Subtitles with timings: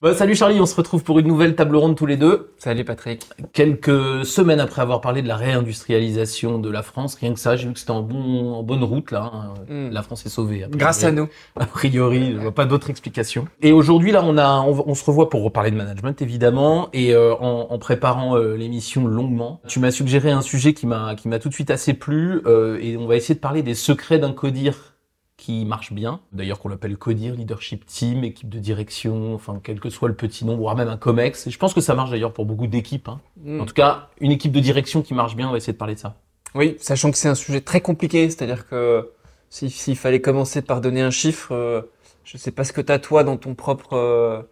[0.00, 2.52] Bah, salut Charlie, on se retrouve pour une nouvelle table ronde tous les deux.
[2.58, 3.26] Salut Patrick.
[3.52, 7.66] Quelques semaines après avoir parlé de la réindustrialisation de la France, rien que ça, j'ai
[7.66, 9.28] vu que c'était en, bon, en bonne route là.
[9.34, 9.54] hein.
[9.68, 9.90] Mm.
[9.90, 10.58] La France est sauvée.
[10.58, 10.78] priori.
[10.78, 11.26] Grâce à nous.
[11.56, 13.46] A priori, je vois pas d'autre explication.
[13.60, 16.90] Et aujourd'hui là, on a, on se revoit pour reparler de management évidemment.
[16.92, 21.16] Et euh, en, en préparant euh, l'émission longuement, tu m'as suggéré un sujet qui m'a,
[21.16, 22.40] qui m'a tout de suite assez plu.
[22.46, 24.94] euh, et on va essayer de parler des secrets d'un codir
[25.48, 26.20] qui marche bien.
[26.32, 30.44] D'ailleurs, qu'on l'appelle codir, leadership team, équipe de direction, enfin, quel que soit le petit
[30.44, 31.46] nom, voire même un comex.
[31.46, 33.08] Et je pense que ça marche d'ailleurs pour beaucoup d'équipes.
[33.08, 33.18] hein.
[33.42, 33.62] Mm.
[33.62, 35.94] En tout cas, une équipe de direction qui marche bien, on va essayer de parler
[35.94, 36.16] de ça.
[36.54, 39.08] Oui, sachant que c'est un sujet très compliqué, c'est-à-dire que
[39.48, 41.80] si- s'il fallait commencer par donner un chiffre, euh,
[42.24, 44.42] je sais pas ce que t'as toi dans ton propre, euh,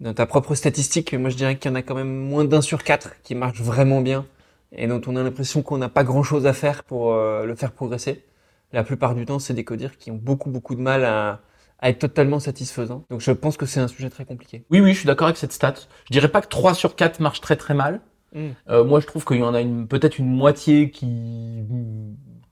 [0.00, 2.62] dans ta propre statistique, moi je dirais qu'il y en a quand même moins d'un
[2.62, 4.24] sur quatre qui marche vraiment bien
[4.72, 7.72] et dont on a l'impression qu'on n'a pas grand-chose à faire pour euh, le faire
[7.72, 8.24] progresser.
[8.72, 11.40] La plupart du temps, c'est des codires qui ont beaucoup beaucoup de mal à,
[11.80, 13.04] à être totalement satisfaisants.
[13.10, 14.64] Donc je pense que c'est un sujet très compliqué.
[14.70, 15.74] Oui, oui, je suis d'accord avec cette stat.
[16.04, 18.00] Je dirais pas que 3 sur 4 marchent très très mal.
[18.34, 18.48] Mm.
[18.68, 21.64] Euh, moi, je trouve qu'il y en a une, peut-être une moitié qui,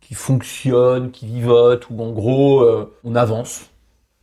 [0.01, 3.71] qui fonctionne, qui vivote, ou en gros, euh, on avance.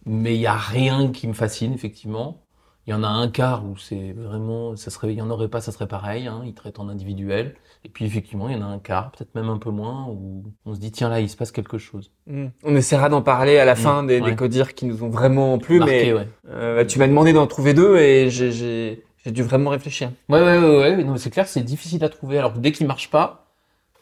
[0.05, 2.41] Mais il y a rien qui me fascine, effectivement.
[2.87, 5.47] Il y en a un quart où c'est vraiment, ça serait, il y en aurait
[5.47, 7.55] pas, ça serait pareil, hein, ils traitent en individuel.
[7.85, 10.43] Et puis, effectivement, il y en a un quart, peut-être même un peu moins, où
[10.65, 12.11] on se dit, tiens, là, il se passe quelque chose.
[12.25, 12.47] Mm.
[12.63, 14.35] On essaiera d'en parler à la Mm, fin des, des ouais.
[14.35, 16.27] codires qui nous ont vraiment plu, Marqué, mais ouais.
[16.49, 20.11] Euh, tu m'as demandé d'en trouver deux et j'ai- dû vraiment réfléchir.
[20.29, 21.03] Ouais, ouais, ouais, ouais.
[21.03, 22.37] Non, mais c'est clair, c'est difficile à trouver.
[22.39, 23.45] Alors, dès qu'il marche pas,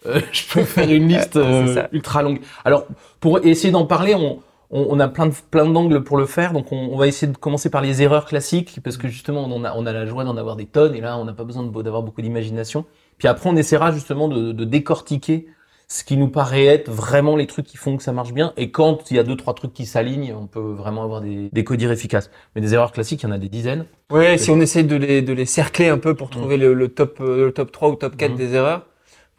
[0.05, 2.39] euh, je peux faire une liste euh, ultra longue.
[2.65, 2.87] Alors,
[3.19, 4.39] pour essayer d'en parler, on,
[4.73, 6.51] on, on a plein de plein d'angles pour le faire.
[6.51, 9.63] Donc, on, on va essayer de commencer par les erreurs classiques, parce que justement, on
[9.63, 11.63] a, on a la joie d'en avoir des tonnes, et là, on n'a pas besoin
[11.63, 12.83] d'avoir beaucoup d'imagination.
[13.17, 15.47] Puis après, on essaiera justement de, de décortiquer
[15.87, 18.53] ce qui nous paraît être vraiment les trucs qui font que ça marche bien.
[18.57, 21.49] Et quand il y a deux, trois trucs qui s'alignent, on peut vraiment avoir des,
[21.51, 22.31] des codires efficaces.
[22.55, 23.85] Mais des erreurs classiques, il y en a des dizaines.
[24.11, 26.87] Ouais, si on essaye de les, de les cercler un peu pour trouver le, le
[26.87, 28.37] top, euh, le top 3 ou top 4 Mhm.
[28.37, 28.87] des erreurs,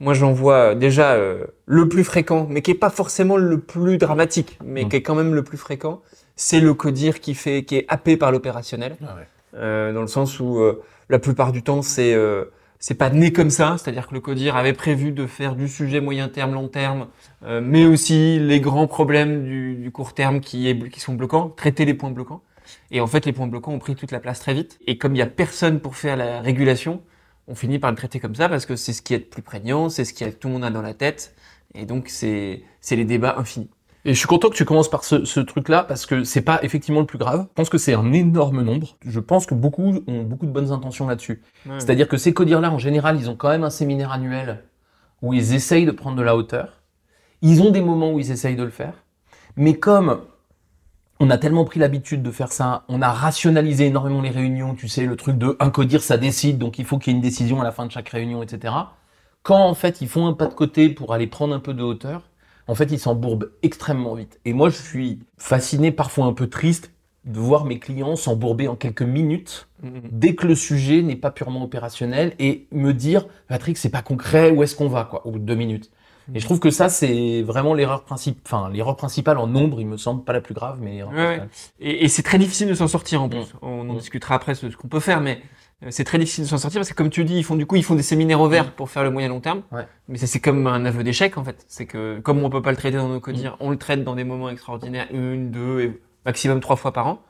[0.01, 3.59] moi j'en vois euh, déjà euh, le plus fréquent, mais qui est pas forcément le
[3.59, 6.03] plus dramatique, mais qui est quand même le plus fréquent,
[6.37, 8.97] c'est le codir qui fait, qui est happé par l'opérationnel.
[9.03, 9.27] Ah ouais.
[9.57, 12.47] Euh, dans le sens où euh, la plupart du temps c'est euh,
[12.81, 16.03] c'est pas né comme ça, c'est-à-dire que le codir avait prévu de faire du sujet
[16.03, 17.07] moyen terme, long terme,
[17.45, 21.49] euh, mais aussi les grands problèmes du, du court terme qui, est, qui sont bloquants,
[21.49, 22.43] traiter les points bloquants.
[22.91, 24.79] Et en fait, les points bloquants ont pris toute la place très vite.
[24.87, 27.01] Et comme il y a personne pour faire la régulation,
[27.49, 29.43] on finit par le traiter comme ça parce que c'est ce qui est le plus
[29.43, 31.35] prégnant, c'est ce qui est, tout le monde a dans la tête.
[31.75, 33.71] Et donc c'est c'est les débats infinis.
[34.07, 36.63] Et je suis content que tu commences par ce, ce truc-là parce que c'est pas
[36.63, 37.47] effectivement le plus grave.
[37.49, 38.99] Je pense que c'est un énorme nombre.
[39.05, 41.43] Je pense que beaucoup ont beaucoup de bonnes intentions là-dessus.
[41.79, 44.63] C'est-à-dire que ces codires-là, en général, ils ont quand même un séminaire annuel
[45.23, 46.83] où ils essayent de prendre de la hauteur.
[47.41, 49.05] Ils ont des moments où ils essayent de le faire.
[49.57, 50.21] Mais comme
[51.21, 54.89] on a tellement pris l'habitude de faire ça, on a rationalisé énormément les réunions, tu
[54.89, 57.23] sais, le truc de un codir, ça décide, donc il faut qu'il y ait une
[57.23, 58.75] décision à la fin de chaque réunion, etc.
[59.43, 61.83] Quand en fait ils font un pas de côté pour aller prendre un peu de
[61.83, 62.23] hauteur,
[62.67, 64.41] en fait ils s'embourbent extrêmement vite.
[64.45, 66.91] Et moi je suis fasciné, parfois un peu triste,
[67.25, 70.03] de voir mes clients s'embourber en quelques minutes Mhm.
[70.11, 74.51] dès que le sujet n'est pas purement opérationnel et me dire Patrick c'est pas concret
[74.51, 75.27] où est-ce qu'on va quoi?
[75.27, 75.91] Au bout de deux minutes
[76.33, 79.87] et je trouve que ça c'est vraiment l'erreur principale enfin l'erreur principale en nombre il
[79.87, 81.43] me semble pas la plus grave mais Ouais.
[81.81, 83.41] Et, et c'est très difficile de s'en sortir en plus.
[83.41, 83.59] Mm.
[83.63, 83.99] On en Mm.
[83.99, 85.43] discutera après de ce qu'on peut faire, mais
[85.83, 87.67] euh, c'est très difficile de s'en sortir parce que comme tu dis, ils font du
[87.67, 89.63] coup ils font des séminaires au vert pour faire le moyen long terme.
[89.71, 89.75] Mm.
[89.77, 89.87] Ouais.
[90.09, 91.65] Mais ça c'est comme un aveu d'échec en fait.
[91.69, 94.15] C'est que comme on peut pas le traiter dans nos codires, on le traite dans
[94.15, 97.21] des moments extraordinaires, une, deux et maximum trois fois par an.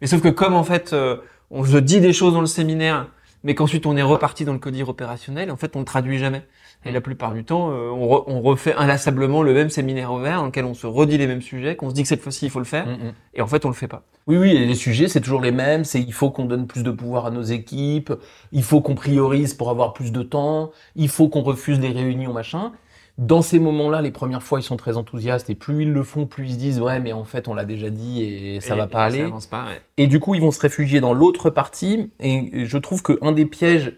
[0.00, 1.16] Mais sauf que comme en fait euh,
[1.50, 3.08] on se dit des choses dans le séminaire,
[3.42, 6.46] mais qu'ensuite on est reparti dans le codir opérationnel, en fait on le traduit jamais.
[6.86, 10.18] Et la plupart du temps, euh, on, re- on refait inlassablement le même séminaire au
[10.18, 12.46] vert dans lequel on se redit les mêmes sujets, qu'on se dit que cette fois-ci
[12.46, 13.12] il faut le faire, Mm, mm.
[13.34, 14.02] et en fait on le fait pas.
[14.26, 15.84] Oui, oui, et les sujets, c'est toujours les mêmes.
[15.84, 18.12] C'est il faut qu'on donne plus de pouvoir à nos équipes,
[18.52, 22.32] il faut qu'on priorise pour avoir plus de temps, il faut qu'on refuse les réunions,
[22.32, 22.72] machin.
[23.16, 26.26] Dans ces moments-là, les premières fois, ils sont très enthousiastes, et plus ils le font,
[26.26, 28.78] plus ils se disent, ouais, mais en fait, on l'a déjà dit, et ça Et-
[28.78, 29.24] va pas et Ça aller.
[29.24, 29.80] avance pas, ouais.
[29.98, 32.10] Et du coup, ils vont se réfugier dans l'autre partie.
[32.18, 33.92] Et je trouve qu'un des pièges,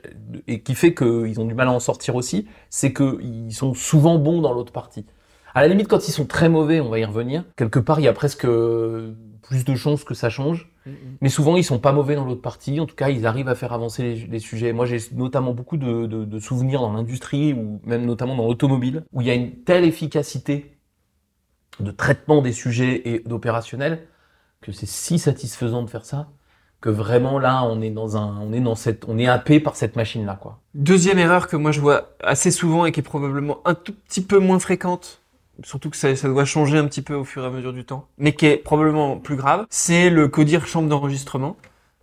[0.47, 4.19] et qui fait qu'ils ont du mal à en sortir aussi, c'est qu'ils sont souvent
[4.19, 5.07] bons dans l'autre partie.
[5.55, 7.45] À la limite, quand ils sont très mauvais, on va y revenir.
[7.57, 10.71] Quelque part, il y a presque plus de chances que ça change.
[11.21, 12.79] Mais souvent, ils sont pas mauvais dans l'autre partie.
[12.81, 14.73] En tout cas, ils arrivent à faire avancer les, sujets.
[14.73, 19.27] Moi, j'ai notamment beaucoup de, souvenirs dans l'industrie ou même notamment dans l'automobile, où il
[19.27, 20.79] y a une telle efficacité
[21.81, 24.07] de traitement des sujets et d'opérationnel
[24.61, 26.29] que c'est si satisfaisant de faire ça
[26.81, 29.77] que vraiment là, on est dans un, on est dans cette, on est happé par
[29.77, 30.61] cette machine-là, quoi.
[30.75, 34.21] Deuxième erreur que moi je vois assez souvent et qui est probablement un tout petit
[34.21, 35.23] peu moins fréquente,
[35.65, 37.85] surtout que ça, ça doit changer un petit peu au fur et à mesure du
[37.85, 41.57] temps, mais qui est probablement plus grave, c'est le codir chambre d'enregistrement.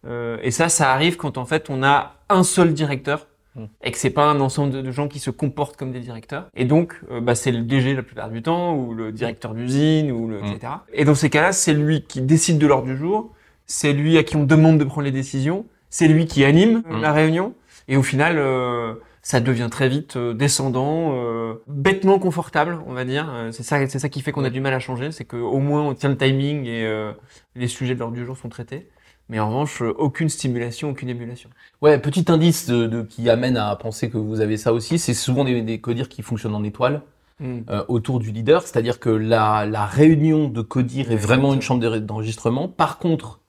[0.06, 3.66] Euh, et ça, ça arrive quand en fait on a un seul directeur Mm.
[3.84, 6.48] et que c'est pas un ensemble de, de gens qui se comportent comme des directeurs.
[6.56, 10.12] Et donc, euh, bah, c'est le DG la plupart du temps ou le directeur d'usine
[10.12, 10.46] ou le, Mm.
[10.46, 10.74] etc.
[10.92, 13.32] Et dans ces cas-là, c'est lui qui décide de l'ordre du jour,
[13.68, 17.02] c'est lui à qui on demande de prendre les décisions, c'est lui qui anime Mm.
[17.02, 17.54] la réunion.
[17.88, 23.06] Et au final, euh, ça devient très vite euh, descendant, euh, bêtement confortable, on va
[23.06, 23.28] dire.
[23.34, 25.60] Euh, c'est ça, c'est ça qui fait qu'on a du mal à changer, c'est qu'au
[25.60, 27.14] moins on tient le timing et euh,
[27.56, 28.90] les sujets de l'ordre du jour sont traités.
[29.30, 31.50] Mais en revanche, euh, aucune stimulation, aucune émulation.
[31.82, 35.14] Ouais, petit indice de, de- qui amène à penser que vous avez ça aussi, c'est
[35.14, 37.02] souvent des, des codires qui fonctionnent en étoile
[37.42, 41.82] euh, autour du leader, c'est-à-dire que la, la réunion de codir est vraiment une chambre
[41.82, 42.68] d'enre- d'enregistrement.
[42.70, 43.40] Par contre,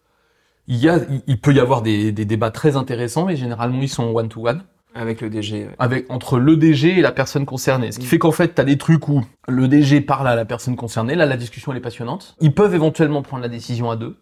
[0.69, 3.81] il, y a, il, il peut y avoir des, des débats très intéressants, mais généralement
[3.82, 4.65] ils sont one-to-one.
[4.94, 5.64] Avec le DG.
[5.67, 5.70] ouais.
[5.79, 7.91] avec entre le DG et la personne concernée.
[7.93, 10.44] Ce qui fait qu'en fait, tu as des trucs où le DG parle à la
[10.44, 12.37] personne concernée, là la discussion elle est passionnante.
[12.41, 14.17] Ils peuvent éventuellement prendre la décision à deux.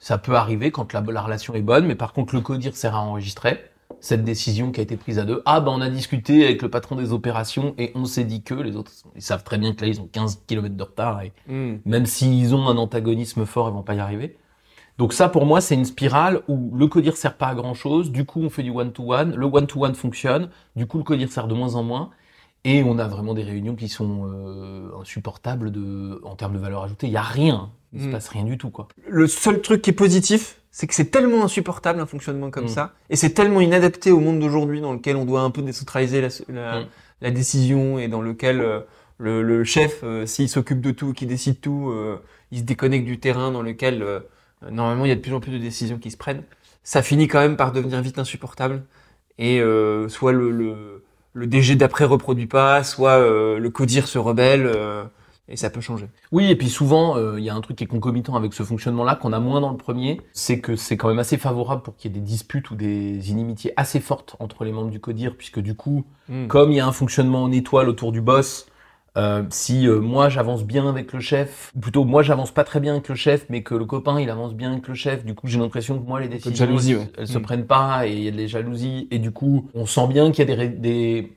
[0.00, 2.94] Ça peut arriver quand la, la relation est bonne, mais par contre le codir sert
[2.94, 3.58] à enregistrer
[4.00, 5.42] cette décision qui a été prise à deux.
[5.44, 8.54] Ah ben on a discuté avec le patron des opérations et on s'est dit que
[8.54, 11.32] les autres ils savent très bien que là ils ont 15 km de retard et
[11.48, 11.78] Mm.
[11.84, 14.36] même s'ils ont un antagonisme fort, ils vont pas y arriver.
[14.98, 18.10] Donc ça, pour moi, c'est une spirale où le codir sert pas à grand chose.
[18.10, 19.34] Du coup, on fait du one-to-one.
[19.36, 20.50] Le one-to-one fonctionne.
[20.76, 22.10] Du coup, le codir sert de moins en moins.
[22.64, 26.82] Et on a vraiment des réunions qui sont euh, insupportables de, en termes de valeur
[26.82, 27.06] ajoutée.
[27.06, 27.70] Il y a rien.
[27.92, 28.10] Il se Mm.
[28.10, 28.88] passe rien du tout, quoi.
[29.08, 32.68] Le seul truc qui est positif, c'est que c'est tellement insupportable un fonctionnement comme Mm.
[32.68, 36.20] ça, et c'est tellement inadapté au monde d'aujourd'hui dans lequel on doit un peu décentraliser
[36.20, 36.86] la, la, Mm.
[37.22, 38.80] la décision et dans lequel euh,
[39.18, 42.20] le, le chef, euh, s'il s'occupe de tout, qui décide tout, euh,
[42.50, 44.04] il se déconnecte du terrain dans lequel
[44.70, 46.42] normalement il y a de plus en plus de décisions qui se prennent.
[46.82, 48.84] Ça finit quand même par devenir vite insupportable,
[49.38, 54.18] et euh, soit le, le, le DG d'après reproduit pas, soit euh, le codir se
[54.18, 54.66] rebelle.
[54.66, 55.04] euh,
[55.50, 56.10] et ça peut changer.
[56.30, 58.62] Oui, et puis souvent, euh, il y a un truc qui est concomitant avec ce
[58.64, 61.96] fonctionnement-là qu'on a moins dans le premier, c'est que c'est quand même assez favorable pour
[61.96, 65.34] qu'il y ait des disputes ou des inimitiés assez fortes entre les membres du codir,
[65.38, 66.04] puisque du coup,
[66.48, 68.66] comme il y a un fonctionnement en étoile autour du boss,
[69.18, 72.80] euh, si euh, moi j'avance bien avec le chef, ou plutôt moi j'avance pas très
[72.80, 75.34] bien avec le chef, mais que le copain il avance bien avec le chef, du
[75.34, 77.12] coup j'ai l'impression que moi les décisions jalousie, elles, ouais.
[77.18, 77.42] elles se Mm.
[77.42, 80.40] prennent pas et il y a des jalousies et du coup on sent bien qu'il
[80.40, 81.32] y a des, ré- des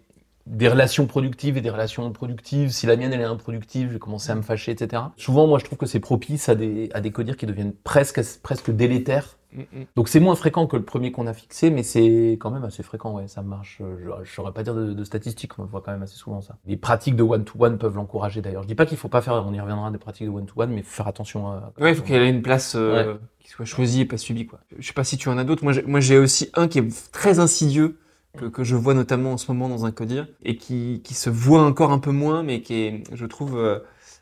[0.47, 2.69] des relations productives et des relations improductives.
[2.71, 5.03] Si la mienne elle est improductive, je vais commencer à me fâcher, etc.
[5.15, 8.21] Souvent moi je trouve que c'est propice à des à des codires qui deviennent presque
[8.41, 9.63] presque délétères Mm,
[9.95, 12.83] donc c'est moins fréquent que le premier qu'on a fixé, mais c'est quand même assez
[12.83, 13.79] fréquent, ouais, ça marche.
[13.81, 16.41] Euh, Je, je saurais pas dire de, de statistiques, on voit quand même assez souvent
[16.41, 16.57] ça.
[16.65, 18.63] Les pratiques de one-to-one peuvent l'encourager d'ailleurs.
[18.63, 20.81] Je dis pas qu'il faut pas faire, on y reviendra des pratiques de one-to-one, mais
[20.83, 21.73] faut faire attention à...
[21.79, 24.59] Ouais, il faut qu'elle ait une place euh, qui soit choisie et pas subie, quoi.
[24.77, 25.63] Je sais pas si tu en as d'autres.
[25.63, 27.97] Moi, j'ai- moi, j'ai aussi un qui est très insidieux,
[28.37, 31.29] que, que je vois notamment en ce moment dans un codir, et qui, qui se
[31.29, 33.79] voit encore un peu moins, mais qui est, je trouve, euh,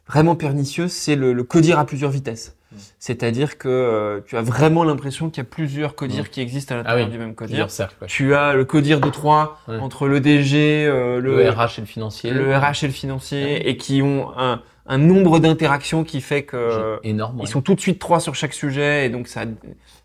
[0.08, 2.56] vraiment pernicieux, c'est le, le codir à plusieurs vitesses.
[2.72, 2.76] Mm.
[3.00, 6.28] C'est-à-dire que euh, tu as vraiment l'impression qu'il y a plusieurs codirs Mm.
[6.28, 7.12] qui existent à l'intérieur oui.
[7.12, 7.48] du même codir.
[7.54, 8.08] Plusieurs cercles, ouais.
[8.08, 9.78] Tu as le codir de trois Ouais.
[9.80, 12.32] entre le DG, euh, Le, RH et le financier.
[12.32, 16.44] le RH et le financier, Ah et qui ont un, un nombre d'interactions qui fait
[16.44, 17.40] que énorme.
[17.42, 19.46] ils sont tout de suite trois sur chaque sujet et donc ça,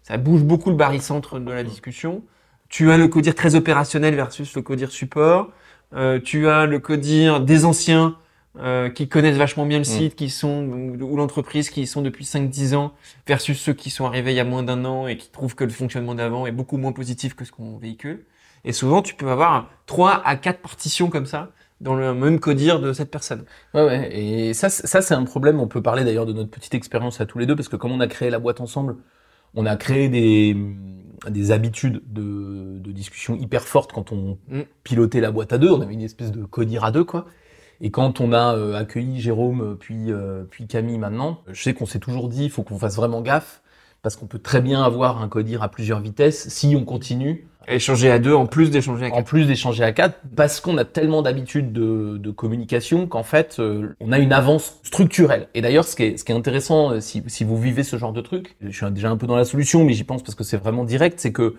[0.02, 2.22] ça bouge beaucoup le barycentre de la discussion.
[2.68, 5.48] Tu as le codir très opérationnel versus le codir support.
[5.94, 8.16] Euh, tu as le codir des anciens
[8.58, 10.64] euh, qui connaissent vachement bien le site, qui sont
[11.00, 12.92] ou l'entreprise qui y sont depuis 5-10 ans
[13.26, 15.64] versus ceux qui sont arrivés il y a moins d'un an et qui trouvent que
[15.64, 18.24] le fonctionnement d'avant est beaucoup moins positif que ce qu'on véhicule.
[18.64, 22.80] Et souvent, tu peux avoir trois à quatre partitions comme ça dans le même codir
[22.80, 23.44] de cette personne.
[23.74, 24.16] Ouais, ouais.
[24.16, 25.60] Et ça, ça c'est un problème.
[25.60, 27.92] On peut parler d'ailleurs de notre petite expérience à tous les deux, parce que comme
[27.92, 28.96] on a créé la boîte ensemble,
[29.54, 30.56] on a créé des,
[31.28, 34.62] des habitudes de, de discussion hyper fortes quand on Mm.
[34.84, 35.70] pilotait la boîte à deux.
[35.70, 37.26] On avait une espèce de codir à deux, quoi.
[37.84, 41.74] Et quand on a euh, accueilli Jérôme, euh, puis, euh, puis Camille maintenant, je sais
[41.74, 43.60] qu'on s'est toujours dit, il faut qu'on fasse vraiment gaffe,
[44.02, 48.10] parce qu'on peut très bien avoir un codir à plusieurs vitesses si on continue Échanger
[48.10, 49.26] à deux en plus d'échanger à en quatre.
[49.26, 53.94] plus d'échanger à quatre, parce qu'on a tellement d'habitude de, de communication qu'en fait, euh,
[54.00, 55.48] on a une avance structurelle.
[55.54, 57.96] Et d'ailleurs, ce qui est, ce qui est intéressant, euh, si, si vous vivez ce
[57.96, 60.34] genre de truc, je suis déjà un peu dans la solution, mais j'y pense parce
[60.34, 61.54] que c'est vraiment direct, c'est que,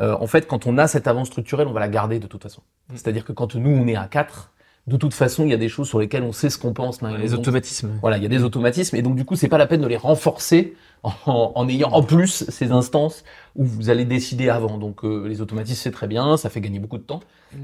[0.00, 2.42] euh, en fait, quand on a cette avance structurelle, on va la garder de toute
[2.42, 2.62] façon.
[2.88, 2.96] Mm.
[2.96, 4.52] C'est-à-dire que quand nous, on est à quatre,
[4.86, 7.00] de toute façon, il y a des choses sur lesquelles on sait ce qu'on pense
[7.02, 7.92] Les automatismes.
[8.02, 9.86] Voilà, il y a des automatismes et donc du coup, c'est pas la peine de
[9.86, 13.24] les renforcer en, en ayant en plus ces instances
[13.56, 14.76] où vous allez décider avant.
[14.76, 17.20] Donc euh, les automatismes c'est très bien, ça fait gagner beaucoup de temps,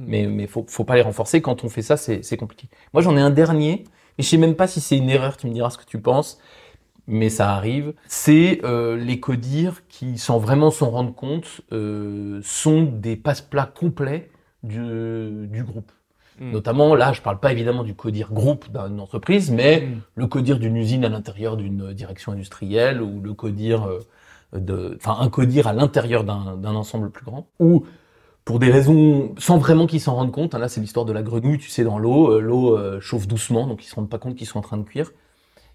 [0.07, 1.43] mais mais faut faut pas les renforcer.
[1.43, 2.69] Quand on fait ça, c'est c'est compliqué.
[2.95, 3.85] Moi, j'en ai un dernier,
[4.17, 5.37] et je sais même pas si c'est une erreur.
[5.37, 6.39] Tu me diras ce que tu penses,
[7.07, 7.93] mais ça arrive.
[8.09, 14.31] C'est euh, les codires qui, sans vraiment s'en rendre compte, euh, sont des passe-plats complets
[14.63, 15.93] du du groupe.
[16.41, 16.53] Mm.
[16.53, 20.01] Notamment, là, je parle pas évidemment du codir groupe d'une entreprise, mais Mm.
[20.17, 24.01] le codir d'une usine à l'intérieur d'une direction industrielle ou le codir euh,
[24.59, 27.85] de, enfin un codir à l'intérieur d'un ensemble plus grand, ou
[28.45, 30.55] pour des raisons sans vraiment qu'ils s'en rendent compte.
[30.55, 32.33] Hein, là, c'est l'histoire de la grenouille, tu sais, dans l'eau.
[32.33, 34.79] Euh, l'eau euh, chauffe doucement, donc ils se rendent pas compte qu'ils sont en train
[34.79, 35.13] de cuire.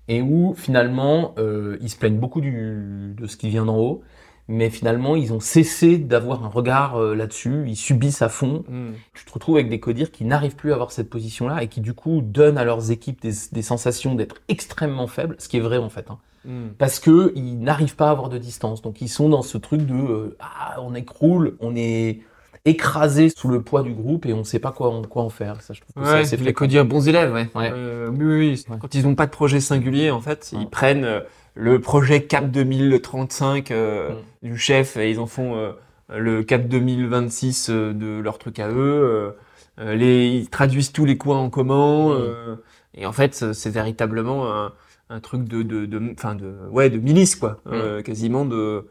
[0.07, 4.01] Et où finalement, euh, ils se plaignent beaucoup du, de ce qui vient d'en haut,
[4.47, 7.65] mais finalement, ils ont cessé d'avoir un regard là-dessus.
[7.67, 8.63] Ils subissent à fond.
[8.67, 8.91] Mm.
[9.13, 11.81] Tu te retrouves avec des codires qui n'arrivent plus à avoir cette position-là et qui
[11.81, 15.61] du coup donnent à leurs équipes des, des sensations d'être extrêmement faibles, ce qui est
[15.61, 16.11] vrai en fait.
[16.11, 16.19] Hein.
[16.45, 16.67] Mm.
[16.77, 18.81] Parce que ils n'arrivent pas à avoir de distance.
[18.81, 22.19] Donc ils sont dans ce truc de ah on écroule, on est
[22.65, 25.29] écrasé sous le poids du groupe et on ne sait pas quoi en, quoi en
[25.29, 25.61] faire.
[25.61, 27.47] Ça, je trouve que ouais, c'est les codiers bons élèves, ouais.
[27.55, 28.77] Euh, oui, oui, oui.
[28.79, 31.19] Quand ils n'ont pas de projet singulier, en fait, ils prennent euh,
[31.55, 34.15] le projet Cap 2035 euh, mm.
[34.47, 35.71] du chef et ils en font euh,
[36.15, 39.33] le Cap 2026 de leur truc à eux.
[39.79, 42.19] les, ils traduisent tous les coins en commun.
[42.19, 42.57] Mm.
[42.95, 44.73] et en fait, c'est véritablement un,
[45.09, 47.59] un, truc de, de, de, enfin de, ouais, de milice, quoi.
[47.65, 48.03] Mm.
[48.03, 48.81] quasiment de euh,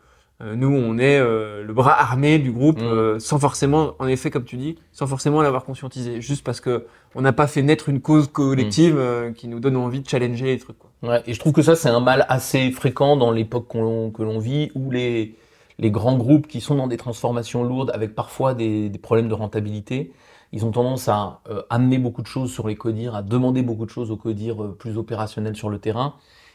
[0.40, 2.84] nous, on est euh, le bras armé du groupe, mm.
[2.84, 6.86] euh, sans forcément, en effet, comme tu dis, sans forcément l'avoir conscientisé, juste parce que
[7.14, 9.34] on n'a pas fait naître une cause collective mm.
[9.34, 10.78] qui nous donne envie de challenger les trucs.
[10.78, 10.90] Quoi.
[11.02, 14.38] Ouais, et je trouve que ça, c'est un mal assez fréquent dans l'époque que l'on
[14.40, 15.36] vit, où les,
[15.78, 19.34] les grands groupes qui sont dans des transformations lourdes, avec parfois des, des problèmes de
[19.34, 20.12] rentabilité,
[20.50, 23.90] ils ont tendance à amener beaucoup de choses sur les codires, à demander beaucoup de
[23.90, 26.14] choses aux codires plus opérationnels sur le terrain,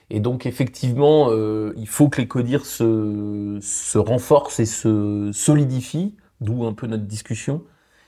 [0.09, 6.15] et donc effectivement, euh, il faut que les codires se, se renforcent et se solidifient,
[6.41, 7.63] d'où un peu notre discussion,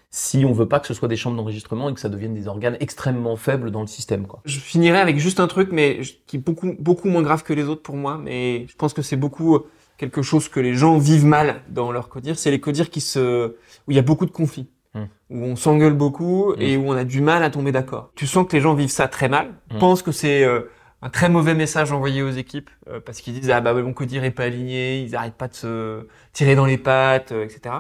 [0.10, 2.48] si on veut pas que ce soit des chambres d'enregistrement et que ça devienne des
[2.48, 4.28] organes extrêmement faibles dans le système.
[4.28, 4.42] Quoi.
[4.46, 7.64] Je finirai avec juste un truc, mais qui est beaucoup, beaucoup moins grave que les
[7.64, 9.60] autres pour moi, mais je pense que c'est beaucoup
[9.98, 13.56] quelque chose que les gens vivent mal dans leur codir, c'est les codires qui se,
[13.88, 14.68] où il y a beaucoup de conflits.
[14.94, 15.08] Hum.
[15.30, 16.84] où on s'engueule beaucoup et hum.
[16.84, 18.12] où on a du mal à tomber d'accord.
[18.16, 19.80] Tu sens que les gens vivent ça très mal, hum.
[19.80, 20.64] pensent que c'est euh,
[21.02, 24.24] un très mauvais message envoyé aux équipes euh, parce qu'ils disent ah bah mon codir
[24.24, 27.76] est pas aligné, ils arrêtent pas de se tirer dans les pattes, euh, etc.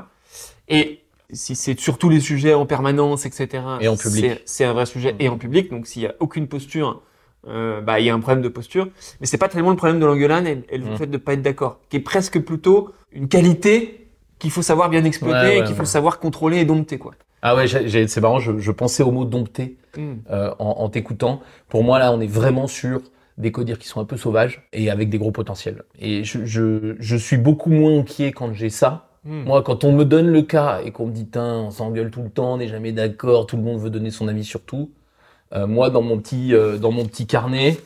[0.67, 3.63] Et si c'est sur tous les sujets en permanence, etc.
[3.79, 4.41] Et en public.
[4.45, 5.69] C'est un vrai sujet et en public.
[5.69, 7.03] Donc s'il y a aucune posture,
[7.47, 8.87] euh, bah il y a un problème de posture.
[9.19, 10.97] Mais c'est pas tellement le problème de l'engueulade et, le mmh.
[10.97, 14.07] fait de pas être d'accord, qui est presque plutôt une qualité
[14.39, 17.13] qu'il faut savoir bien exploiter et qu'il faut savoir contrôler et dompter quoi.
[17.41, 20.13] Ah ouais, c'est marrant, je, je, pensais au mot dompter hmm.
[20.29, 21.41] euh, en, en t'écoutant.
[21.69, 23.01] Pour moi, là, on est vraiment sur
[23.38, 25.83] des codires qui sont un peu sauvages et avec des gros potentiels.
[26.00, 29.07] Et je, je, je suis beaucoup moins inquiet quand j'ai ça.
[29.24, 29.43] Hmm.
[29.43, 32.29] Moi, quand on me donne le cas et qu'on me dit, on s'engueule tout le
[32.29, 34.91] temps, on n'est jamais d'accord, tout le monde veut donner son avis sur tout.
[35.53, 37.77] Euh, moi, dans mon petit, euh, dans mon petit carnet,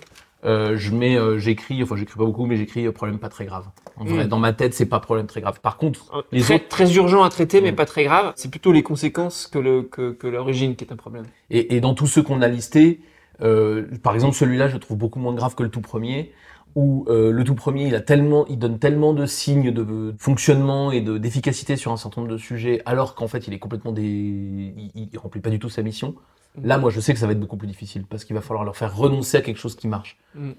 [0.43, 3.65] je mets, j'écris, enfin j'écris pas beaucoup, mais j'écris problème pas très grave.
[3.97, 4.27] En vrai, hmm.
[4.27, 5.59] dans ma tête, c'est pas problème très grave.
[5.61, 8.33] Par contre, les très, autres très urgent à traiter, mais pas très grave.
[8.35, 11.25] C'est plutôt les conséquences que le que, que l'origine qui est un problème.
[11.49, 12.99] Et, et dans tous ceux qu'on a listés,
[13.39, 16.33] par exemple celui-là, je trouve beaucoup moins grave que le tout premier
[16.75, 20.99] où le tout premier, il a tellement, il donne tellement de signes de fonctionnement et
[21.01, 24.03] de d'efficacité sur un certain nombre de sujets, alors qu'en fait, il est complètement des,
[24.03, 26.15] il, il, remplit pas du tout sa mission.
[26.63, 28.63] Là, moi, je sais que ça va être beaucoup plus difficile parce qu'il va falloir
[28.63, 30.17] leur faire renoncer à quelque chose qui marche.
[30.35, 30.51] Mm.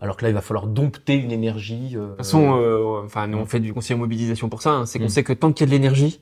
[0.00, 1.92] Alors que là, il va falloir dompter une énergie.
[1.94, 4.72] Euh, de toute façon, euh, enfin, nous on fait du conseil en mobilisation pour ça.
[4.72, 4.86] Hein.
[4.86, 5.10] c'est qu'on mm.
[5.10, 6.20] sait que tant qu'il y a de l'énergie,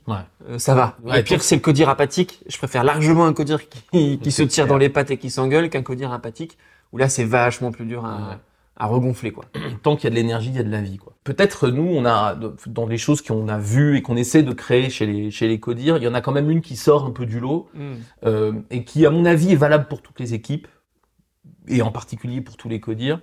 [0.48, 0.96] euh, ça va.
[1.04, 2.40] Le pire, c'est le codir apathique.
[2.46, 5.70] Je préfère largement un codir qui, qui se tire dans les pattes et qui s'engueule
[5.70, 6.56] qu'un codir apathique
[6.92, 8.38] où là, c'est vachement plus dur à,
[8.76, 9.44] à regonfler quoi.
[9.82, 11.14] Tant qu'il y a de l'énergie, il y a de la vie quoi.
[11.24, 14.90] Peut-être nous on a dans les choses qu'on a vues et qu'on essaie de créer
[14.90, 17.10] chez les chez les codires, il y en a quand même une qui sort un
[17.10, 17.92] peu du lot mm.
[18.26, 20.66] euh, et qui à mon avis est valable pour toutes les équipes
[21.68, 23.20] et en particulier pour tous les codires.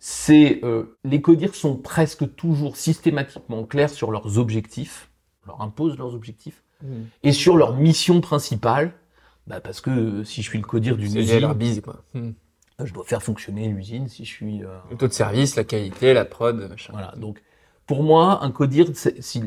[0.00, 5.10] C'est euh, les codires sont presque toujours systématiquement clairs sur leurs objectifs,
[5.46, 7.02] leur imposent leurs objectifs mm.
[7.22, 8.94] et sur leur mission principale.
[9.46, 12.02] Bah parce que si je suis le codir d'une usine, bise quoi.
[12.14, 12.30] Mm
[12.84, 14.62] je dois faire fonctionner l'usine si je suis...
[14.62, 16.92] Euh, le taux de service, la qualité, la prod, machin.
[16.92, 17.42] Voilà, donc
[17.86, 18.86] pour moi, un codir,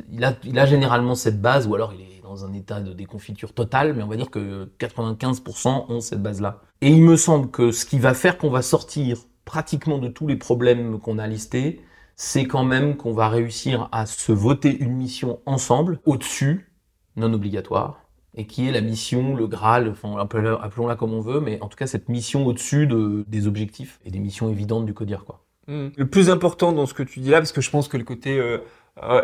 [0.09, 2.93] il a, il a généralement cette base, ou alors il est dans un état de
[2.93, 6.61] déconfiture totale, mais on va dire que 95% ont cette base-là.
[6.81, 10.27] Et il me semble que ce qui va faire qu'on va sortir pratiquement de tous
[10.27, 11.81] les problèmes qu'on a listés,
[12.15, 16.71] c'est quand même qu'on va réussir à se voter une mission ensemble, au-dessus,
[17.15, 18.01] non obligatoire,
[18.35, 21.77] et qui est la mission, le Graal, enfin, appelons-la comme on veut, mais en tout
[21.77, 25.25] cas cette mission au-dessus de, des objectifs et des missions évidentes du CODIR.
[25.25, 25.43] Quoi.
[25.67, 25.89] Hmm.
[25.95, 28.03] Le plus important dans ce que tu dis là, parce que je pense que le
[28.03, 28.39] côté...
[28.39, 28.59] Euh,
[29.01, 29.23] euh,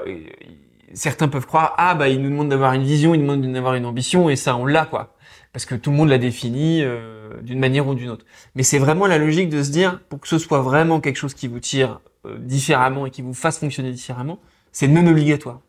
[0.94, 3.76] certains peuvent croire, ah bah il nous demande d'avoir une vision, il nous demande d'avoir
[3.76, 5.16] une ambition, et ça on l'a quoi.
[5.53, 8.25] Parce que tout le monde l'a défini euh, d'une manière ou d'une autre.
[8.56, 11.34] Mais c'est vraiment la logique de se dire, pour que ce soit vraiment quelque chose
[11.34, 14.39] qui vous tire euh, différemment et qui vous fasse fonctionner différemment,
[14.72, 15.62] c'est non obligatoire.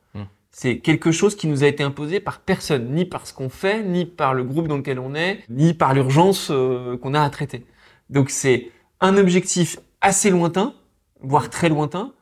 [0.52, 3.84] C'est quelque chose qui nous a été imposé par personne, ni par ce qu'on fait,
[3.84, 7.30] ni par le groupe dans lequel on est, ni par l'urgence euh, qu'on a à
[7.30, 7.64] traiter.
[8.10, 8.68] Donc c'est
[9.00, 10.74] un objectif assez lointain,
[11.20, 12.12] voire très lointain,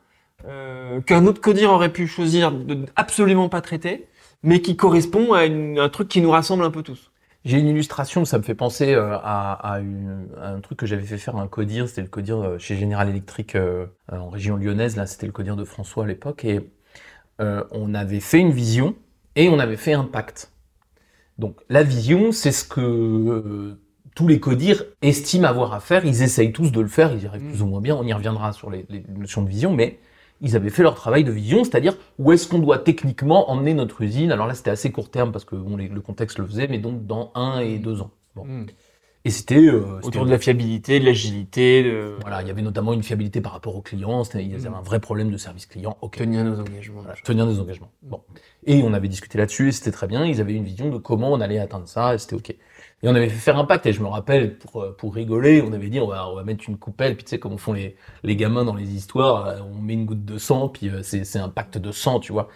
[0.47, 4.05] euh, qu'un autre codir aurait pu choisir de absolument pas traiter,
[4.43, 7.08] mais qui correspond à, une- un truc qui nous rassemble un peu tous.
[7.49, 10.85] J'ai une illustration, ça me fait penser euh, à, à une- à un truc que
[10.85, 14.29] j'avais fait faire à un codir, c'était le codir euh, chez General Electric euh, en
[14.29, 16.69] région lyonnaise, là c'était le codir de François à l'époque, et
[17.41, 18.95] euh, on avait fait une vision
[19.35, 20.53] et on avait fait un pacte.
[21.39, 23.79] Donc la vision, c'est ce que euh,
[24.15, 27.27] tous les codirs estiment avoir à faire, ils essayent tous de le faire, ils y
[27.27, 27.49] arrivent Mm.
[27.51, 29.99] plus ou moins bien, on y reviendra sur les, les notions de vision, mais
[30.41, 34.01] ils avaient fait leur travail de vision, c'est-à-dire où est-ce qu'on doit techniquement emmener notre
[34.01, 34.31] usine.
[34.31, 36.79] Alors là, c'était assez court terme parce que bon, les- le contexte le faisait, mais
[36.79, 38.11] donc dans un et deux ans.
[38.35, 38.45] Bon.
[39.25, 42.61] Et c'était euh, c'était- Autour de la fiabilité, de l'agilité, de voilà, il y avait
[42.61, 44.23] notamment une fiabilité par rapport aux clients.
[44.33, 44.75] Il y avait Mm.
[44.75, 45.97] un vrai problème de service client.
[46.01, 46.15] Ok.
[46.15, 47.01] tenir nos engagements.
[47.01, 47.89] Voilà, tenir des engagements.
[48.01, 48.21] Bon.
[48.65, 50.25] Et on avait discuté là-dessus et c'était très bien.
[50.25, 52.55] Ils avaient une vision de comment on allait atteindre ça et c'était ok.
[53.01, 55.61] Et on avait fait faire un pacte et je me rappelle pour euh, pour rigoler,
[55.61, 57.73] on avait dit on va on va mettre une coupelle puis tu sais comme font
[57.73, 61.01] les les gamins dans les histoires, euh, on met une goutte de sang puis euh,
[61.01, 62.49] c'est un pacte de sang, tu vois.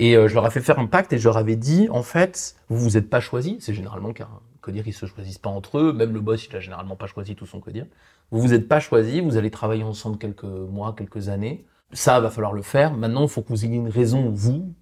[0.00, 2.56] Et je leur ai fait faire un pacte et je leur avais dit en fait
[2.68, 4.28] vous vous êtes pas choisis, c'est généralement qu'un
[4.60, 7.34] codir ils se choisissent pas entre eux, même le boss il a généralement pas choisi
[7.34, 7.86] tout son codir.
[8.30, 11.64] Vous vous êtes pas choisis, vous allez travailler ensemble quelques mois, quelques années.
[11.92, 12.92] Ça va falloir le faire.
[12.94, 14.74] Maintenant il faut que vous ayez une raison vous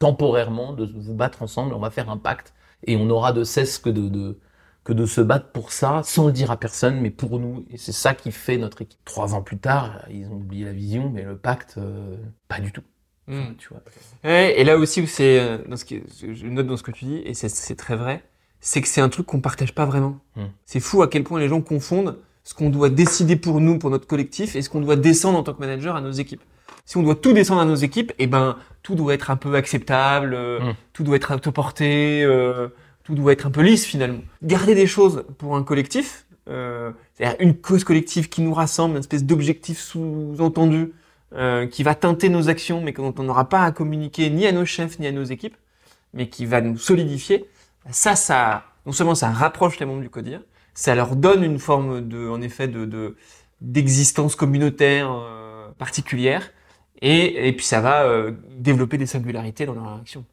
[0.00, 1.74] temporairement de vous battre ensemble.
[1.74, 2.54] On va faire un pacte
[2.86, 4.38] et on aura de cesse que de, de
[4.84, 7.64] que de se battre pour ça, sans le dire à personne, mais pour nous.
[7.70, 9.00] Et c'est ça qui fait notre équipe.
[9.04, 12.16] Trois ans plus tard, ils ont oublié la vision, mais le pacte, euh,
[12.48, 12.82] pas du tout.
[13.26, 13.54] Mm.
[13.56, 13.80] Tu vois.
[14.30, 15.58] Et là aussi où c'est, euh,
[16.32, 18.22] je note dans ce que tu dis, et c'est- très vrai,
[18.60, 20.18] c'est que c'est un truc qu'on partage pas vraiment.
[20.36, 20.44] Hmm.
[20.66, 23.88] C'est fou à quel point les gens confondent ce qu'on doit décider pour nous, pour
[23.90, 26.42] notre collectif, et ce qu'on doit descendre en tant que manager à nos équipes.
[26.84, 29.54] Si on doit tout descendre à nos équipes, et ben tout doit être un peu
[29.54, 30.74] acceptable, euh, Hmm.
[30.92, 32.68] tout doit être autoporté, euh,
[33.04, 34.22] tout doit être un peu lisse finalement.
[34.42, 39.00] Garder des choses pour un collectif, euh, c'est-à-dire une cause collective qui nous rassemble, une
[39.00, 40.92] espèce d'objectif sous-entendu
[41.34, 44.52] euh, qui va teinter nos actions, mais dont on n'aura pas à communiquer ni à
[44.52, 45.56] nos chefs ni à nos équipes,
[46.12, 47.48] mais qui va nous solidifier.
[47.90, 50.40] Ça, ça, non seulement ça rapproche les membres du CODIR,
[50.72, 53.16] ça leur donne une forme de, en effet, de, de
[53.60, 56.50] d'existence communautaire euh, particulière,
[57.00, 60.24] et, et puis ça va euh, développer des singularités dans leur action.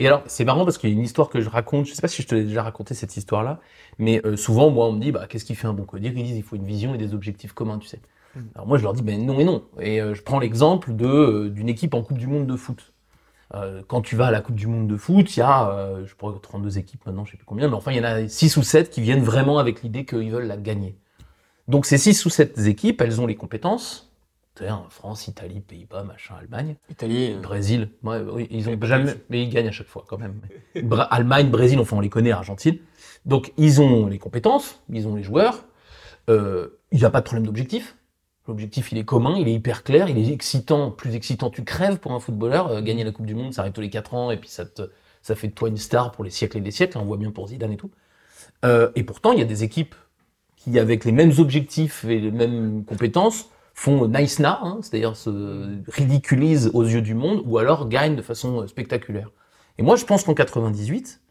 [0.00, 1.84] Et alors, c'est marrant parce qu'il y a une histoire que je raconte.
[1.84, 3.60] Je sais pas si je te l'ai déjà raconté cette histoire-là,
[3.98, 6.10] mais euh, souvent, moi, on me dit, bah, qu'est-ce qui fait un bon codir?
[6.16, 8.00] Ils disent, il faut une vision et des objectifs communs, tu sais.
[8.34, 8.40] Mm.
[8.54, 9.62] Alors moi, je leur dis, ben non et non.
[9.78, 12.94] Et euh, je prends l'exemple de euh, d'une équipe en Coupe du Monde de foot.
[13.88, 16.38] Quand tu vas à la Coupe du Monde de foot, il y a, je crois,
[16.40, 18.62] 32 équipes maintenant, je sais plus combien, mais enfin, il y en a 6 ou
[18.62, 20.96] 7 qui viennent vraiment avec l'idée qu'ils veulent la gagner.
[21.66, 24.09] Donc ces 6 ou 7 équipes, elles ont les compétences.
[24.90, 26.76] France, Italie, Pays-Bas, machin, Allemagne.
[26.90, 30.04] Italie, euh, Brésil, ouais, oui, ils ont Et jamais, mais ils gagnent à chaque fois
[30.06, 30.40] quand même.
[30.82, 32.76] Bra- Allemagne, Brésil, enfin on les connaît, Argentine.
[33.24, 35.64] Donc ils ont les compétences, ils ont les joueurs.
[36.28, 37.96] Euh, il n'y a pas de problème d'objectif.
[38.48, 41.98] L'objectif il est commun, il est hyper clair, il est excitant, plus excitant tu crèves
[41.98, 42.68] pour un footballeur.
[42.68, 44.66] Euh, gagner la Coupe du Monde, ça arrive tous les 4 ans et puis ça
[44.66, 44.82] te,
[45.22, 46.98] ça fait de toi une star pour les siècles et des siècles.
[46.98, 47.90] On voit bien pour Zidane et tout.
[48.64, 49.94] Euh, et pourtant il y a des équipes
[50.56, 53.48] qui avec les mêmes objectifs et les mêmes compétences
[53.80, 55.30] font nice na, hein, c'est-à-dire se
[55.88, 59.30] ridiculisent aux yeux du monde, ou alors gagnent de façon euh, spectaculaire.
[59.78, 61.22] Et moi, je pense qu'en 98,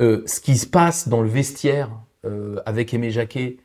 [0.00, 1.90] euh, ce qui se passe dans le vestiaire
[2.24, 3.56] euh, avec Aimé Jacquet,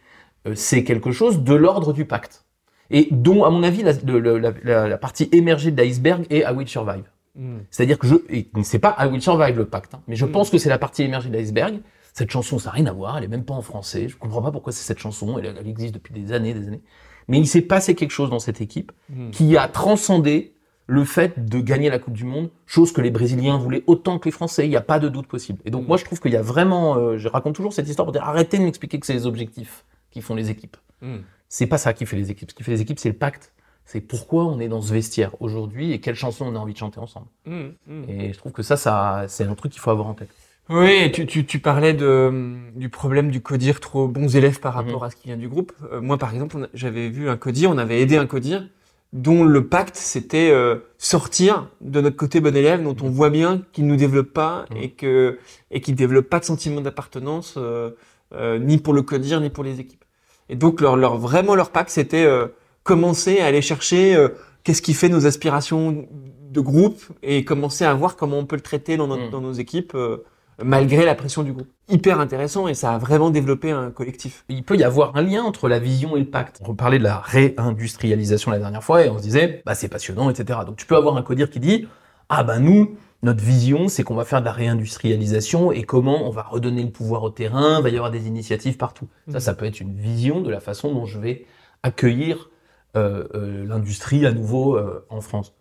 [0.48, 2.46] euh, c'est quelque chose de l'ordre du pacte.
[2.90, 6.26] Et dont, à mon avis, la, le- le- la- la- la partie émergée de l'iceberg
[6.32, 7.04] est I Will Survive.
[7.36, 7.58] hmm.
[7.70, 10.32] C'est-à-dire que je, et c'est pas I Will Survive le pacte, hein, mais je Mm.
[10.32, 11.82] pense que c'est la partie émergée de l'iceberg.
[12.14, 14.08] Cette chanson, ça n'a rien à voir, elle est même pas en français.
[14.08, 16.82] Je comprends pas pourquoi c'est cette chanson, elle, elle existe depuis des années, des années.
[17.28, 19.32] Mais il s'est passé quelque chose dans cette équipe Hmm.
[19.32, 20.54] qui a transcendé
[20.90, 24.26] le fait de gagner la Coupe du Monde, chose que les Brésiliens voulaient autant que
[24.26, 25.60] les Français, il n'y a pas de doute possible.
[25.66, 25.88] Et donc Mm.
[25.88, 28.24] moi je trouve qu'il y a vraiment, euh, je raconte toujours cette histoire pour dire
[28.24, 30.78] arrêtez de m'expliquer que c'est les objectifs qui font les équipes.
[31.02, 31.18] Hmm.
[31.50, 32.52] C'est pas ça qui fait les équipes.
[32.52, 33.52] Ce qui fait les équipes, c'est le pacte.
[33.84, 36.78] C'est pourquoi on est dans ce vestiaire aujourd'hui et quelle chanson on a envie de
[36.78, 37.28] chanter ensemble.
[37.46, 37.70] Hmm.
[37.86, 38.04] Hmm.
[38.10, 40.30] Et je trouve que ça, ça c'est un truc qu'il faut avoir en tête.
[40.70, 45.02] Oui, tu, tu, tu parlais de, du problème du codir trop bons élèves par rapport
[45.02, 45.08] Mhm.
[45.08, 45.72] à ce qui vient du groupe.
[45.92, 48.68] Euh, moi, par exemple, j'avais vu un codir, on avait aidé un codir
[49.14, 53.62] dont le pacte, c'était euh, sortir de notre côté bon élève, dont on voit bien
[53.72, 54.78] qu'il nous développe pas Mhm.
[54.84, 55.40] et que
[55.72, 57.92] et qu'il développe pas de sentiment d'appartenance euh,
[58.36, 60.04] euh, ni pour le codir ni pour les équipes.
[60.50, 62.48] Et donc leur, leur vraiment leur pacte, c'était euh,
[62.84, 64.28] commencer à aller chercher euh,
[64.66, 66.06] qu'est-ce qui fait nos aspirations
[66.52, 69.32] de groupe et commencer à voir comment on peut le traiter dans, notre- Mhm.
[69.32, 69.96] dans nos équipes.
[70.64, 71.68] Malgré la pression du groupe.
[71.90, 74.44] Hyper intéressant et ça a vraiment développé un collectif.
[74.50, 76.62] Il peut y avoir un lien entre la vision et le pacte.
[76.66, 80.30] On parlait de la réindustrialisation la dernière fois et on se disait, bah c'est passionnant,
[80.30, 80.60] etc.
[80.66, 81.88] Donc tu peux avoir un codir qui dit,
[82.30, 86.30] ah bah nous, notre vision, c'est qu'on va faire de la réindustrialisation et comment on
[86.32, 89.08] va redonner le pouvoir au terrain, il va y avoir des initiatives partout.
[89.28, 89.40] Ça, Mhm.
[89.40, 91.46] ça peut être une vision de la façon dont je vais
[91.84, 92.50] accueillir
[92.96, 95.54] euh, euh, l'industrie à nouveau euh, en France.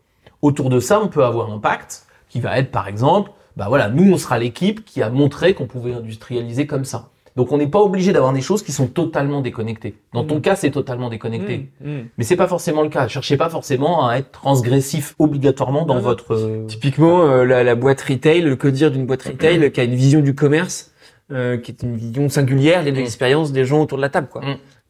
[0.43, 3.88] Autour de ça, on peut avoir un pacte qui va être, par exemple, bah voilà,
[3.88, 7.11] nous, on sera l'équipe qui a montré qu'on pouvait industrialiser comme ça.
[7.37, 9.95] Donc, on n'est pas obligé d'avoir des choses qui sont totalement déconnectées.
[10.14, 10.40] Dans ton Mhm.
[10.40, 11.69] cas, c'est totalement déconnecté.
[11.85, 12.05] Mmh, mmh.
[12.16, 13.09] Mais c'est pas forcément le cas.
[13.09, 16.33] Cherchez pas forcément à être transgressif obligatoirement dans Non, votre.
[16.35, 19.95] euh, Typiquement, euh, la, la boîte retail, le codir d'une boîte retail qui a une
[19.95, 20.92] vision du commerce,
[21.31, 24.29] euh, qui est une vision singulière, liée de l'expérience des gens autour de la table,
[24.31, 24.40] quoi.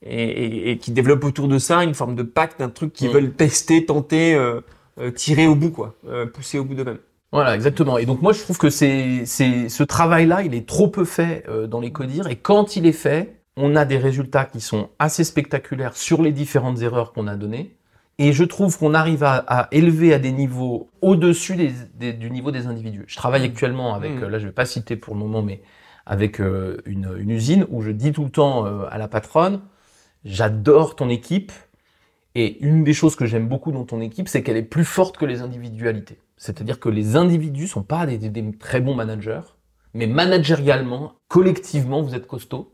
[0.04, 3.10] Et, et- et qui développe autour de ça une forme de pacte, un truc qu'ils
[3.10, 4.60] veulent tester, tenter, euh,
[5.00, 6.98] euh, tirer au bout, quoi, euh, pousser au bout d'eux-mêmes.
[7.32, 7.98] Voilà, exactement.
[7.98, 11.44] Et donc moi, je trouve que c'est, c'est, ce travail-là, il est trop peu fait
[11.48, 12.28] euh, dans les codires.
[12.28, 16.32] Et quand il est fait, on a des résultats qui sont assez spectaculaires sur les
[16.32, 17.76] différentes erreurs qu'on a données.
[18.18, 22.30] Et je trouve qu'on arrive à, à élever à des niveaux au-dessus des, des- du
[22.30, 23.04] niveau des individus.
[23.08, 24.22] Je travaille actuellement avec, Mm.
[24.24, 25.60] euh, là je vais pas citer pour le moment, mais
[26.06, 29.60] avec euh, une, une usine où je dis tout le temps euh, à la patronne,
[30.24, 31.52] j'adore ton équipe.
[32.34, 35.16] Et une des choses que j'aime beaucoup dans ton équipe, c'est qu'elle est plus forte
[35.18, 36.18] que les individualités.
[36.36, 39.40] C'est-à-dire que les individus sont pas des, des- des très bons managers,
[39.94, 42.72] mais managérialement, collectivement, vous êtes costaud.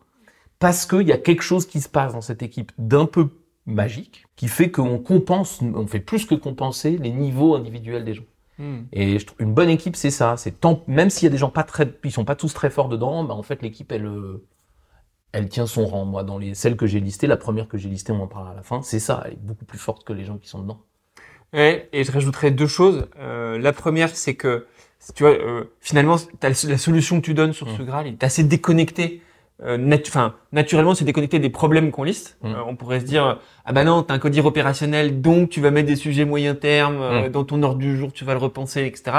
[0.59, 3.29] Parce qu'il y a quelque chose qui se passe dans cette équipe d'un peu
[3.67, 8.25] magique, qui fait qu'on compense, on fait plus que compenser les niveaux individuels des gens.
[8.93, 10.37] Et je trouve une bonne équipe, c'est ça.
[10.37, 12.71] C'est tant, même s'il y a des gens pas très, ils sont pas tous très
[12.71, 14.45] forts dedans, bah en fait l'équipe elle, euh,
[15.33, 16.05] elle tient son rang.
[16.05, 18.53] Moi, dans les celles que j'ai listées, la première que j'ai listée, on en parlera
[18.53, 19.23] à la fin, c'est ça.
[19.25, 20.83] Elle est beaucoup plus forte que les gens qui sont dedans.
[21.53, 23.07] Ouais, et je rajouterais deux choses.
[23.21, 24.67] Euh, la première, c'est que,
[25.15, 27.85] tu vois, euh, finalement, la solution que tu donnes sur ce Mm.
[27.85, 29.21] Graal est assez déconnectée.
[29.63, 32.39] Euh, naturellement, c'est déconnecté des problèmes qu'on liste.
[32.43, 32.47] Mm.
[32.49, 35.71] Euh, on pourrait se dire, ah bah non, t'as un codir opérationnel, donc tu vas
[35.71, 37.33] mettre des sujets moyen terme euh, Mm.
[37.33, 39.17] dans ton ordre du jour, tu vas le repenser, etc.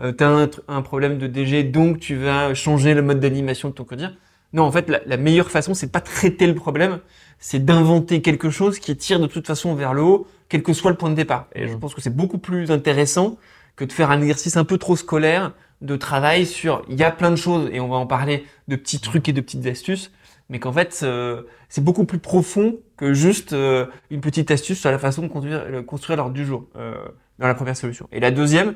[0.00, 3.74] Euh, t'as un, un problème de DG, donc tu vas changer le mode d'animation de
[3.74, 4.14] ton codir.
[4.54, 7.00] Non, en fait, la, la meilleure façon, c'est pas de traiter le problème,
[7.38, 10.90] c'est d'inventer quelque chose qui tire de toute façon vers le haut, quel que soit
[10.92, 11.48] le point de départ.
[11.54, 11.80] Et je Mhm.
[11.80, 13.36] pense que c'est beaucoup plus intéressant
[13.76, 17.10] que de faire un exercice un peu trop scolaire de travail sur, il y a
[17.10, 20.12] plein de choses, et on va en parler, de petits trucs et de petites astuces,
[20.48, 24.90] mais qu'en fait, euh, c'est beaucoup plus profond que juste euh, une petite astuce sur
[24.92, 26.94] la façon de construire, euh, construire l'ordre du jour, euh,
[27.40, 28.08] dans la première solution.
[28.12, 28.74] Et la deuxième,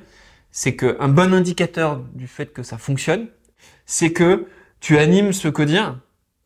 [0.50, 3.28] c'est qu'un bon indicateur du fait que ça fonctionne,
[3.86, 4.46] c'est que
[4.80, 5.98] tu animes ce codir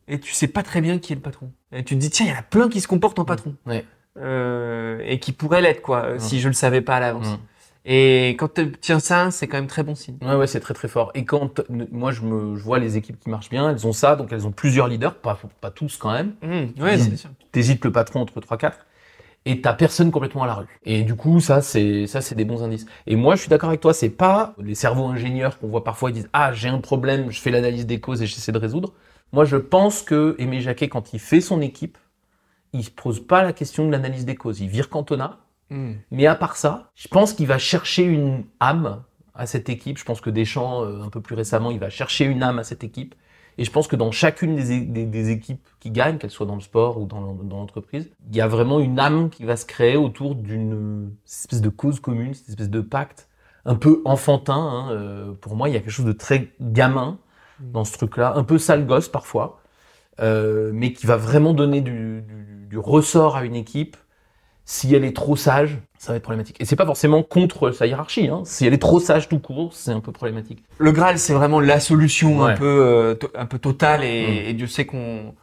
[0.07, 1.51] et tu sais pas très bien qui est le patron.
[1.71, 3.55] Et tu te dis, tiens, il y en a plein qui se comportent en patron.
[3.65, 3.85] Ouais.
[4.19, 7.39] Euh, et qui pourraient l'être, quoi, euh, si je le savais pas à l'avance.
[7.85, 10.17] Et quand tu tiens ça, c'est quand même très bon signe.
[10.21, 11.11] Ouais, ouais, c'est très très fort.
[11.15, 14.15] Et quand moi je me, je vois les équipes qui marchent bien, elles ont ça,
[14.15, 16.33] donc elles ont plusieurs leaders, pas, pas tous quand même.
[16.41, 16.97] Mmh, ouais.
[17.51, 18.73] T'hésites le patron entre 3-4
[19.45, 20.65] et t'as personne complètement à la rue.
[20.85, 22.85] Et du coup, ça, c'est, ça, c'est des bons indices.
[23.07, 26.09] Et moi, je suis d'accord avec toi, c'est pas les cerveaux ingénieurs qu'on voit parfois,
[26.11, 28.93] ils disent, ah, j'ai un problème, je fais l'analyse des causes et j'essaie de résoudre.
[29.33, 31.97] Moi, je pense que Aimé Jacquet, quand il fait son équipe,
[32.73, 34.61] il se pose pas la question de l'analyse des causes.
[34.61, 35.93] Il vire Cantona, Mmh.
[36.11, 39.03] mais à part ça, je pense qu'il va chercher une âme
[39.33, 39.97] à cette équipe.
[39.97, 42.63] Je pense que Deschamps, euh, un peu plus récemment, il va chercher une âme à
[42.63, 43.15] cette équipe.
[43.57, 46.99] Et je pense que dans chacune des, équipes qui gagnent, qu'elles soient dans le sport
[46.99, 49.95] ou dans l'en- dans l'entreprise, il y a vraiment une âme qui va se créer
[49.97, 53.29] autour d'une espèce de cause commune, cette espèce de pacte
[53.65, 54.55] un peu enfantin.
[54.55, 54.91] hein.
[54.91, 57.17] Euh, pour moi, il y a quelque chose de très gamin
[57.59, 59.61] dans ce truc-là, un peu sale gosse parfois,
[60.19, 63.97] euh, mais qui va vraiment donner du ressort à une équipe.
[64.65, 66.55] Si elle est trop sage, ça va être problématique.
[66.61, 68.27] Et c'est pas forcément contre sa hiérarchie.
[68.29, 68.43] Hein.
[68.45, 70.63] Si elle est trop sage tout court, c'est un peu problématique.
[70.77, 74.49] Le Graal, c'est vraiment la solution un peu, euh, un peu totale et, Mm.
[74.49, 75.33] et Dieu sait qu'on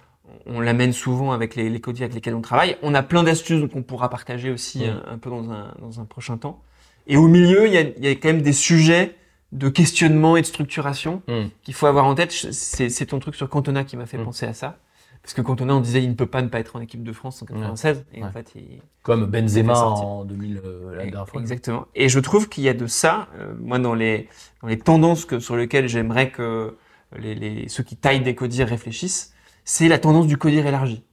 [0.47, 2.77] on l'amène souvent avec les, les codis avec lesquels on travaille.
[2.83, 5.03] On a plein d'astuces qu'on pourra partager aussi Mm.
[5.09, 6.63] un, un peu dans un, dans un prochain temps.
[7.07, 9.17] Et au milieu, il y a, il y a quand même des sujets
[9.53, 11.49] de questionnement et de structuration Mm.
[11.63, 12.33] qu'il faut avoir en tête.
[12.33, 14.79] C'est ton truc sur Cantona qui m'a fait penser à ça.
[15.23, 17.13] Parce que Cantona, on disait, il ne peut pas ne pas être en équipe de
[17.13, 18.05] France en 96.
[18.15, 21.41] Et en fait, il, Comme Benzema Il en 2000, euh, la dernière fois.
[21.41, 21.87] Exactement.
[21.95, 24.29] Et je trouve qu'il y a de ça, euh, moi, dans les,
[24.63, 26.77] dans les tendances que, sur lesquelles j'aimerais que
[27.17, 31.05] les, les, ceux qui taillent des codires réfléchissent, c'est la tendance du codir élargi.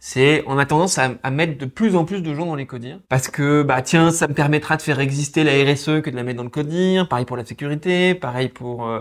[0.00, 2.66] C'est, on a tendance à, à mettre de plus en plus de gens dans les
[2.66, 3.00] codires.
[3.08, 6.22] Parce que, bah, tiens, ça me permettra de faire exister la RSE que de la
[6.22, 7.08] mettre dans le codir.
[7.08, 9.00] Pareil pour la sécurité, pareil pour, euh,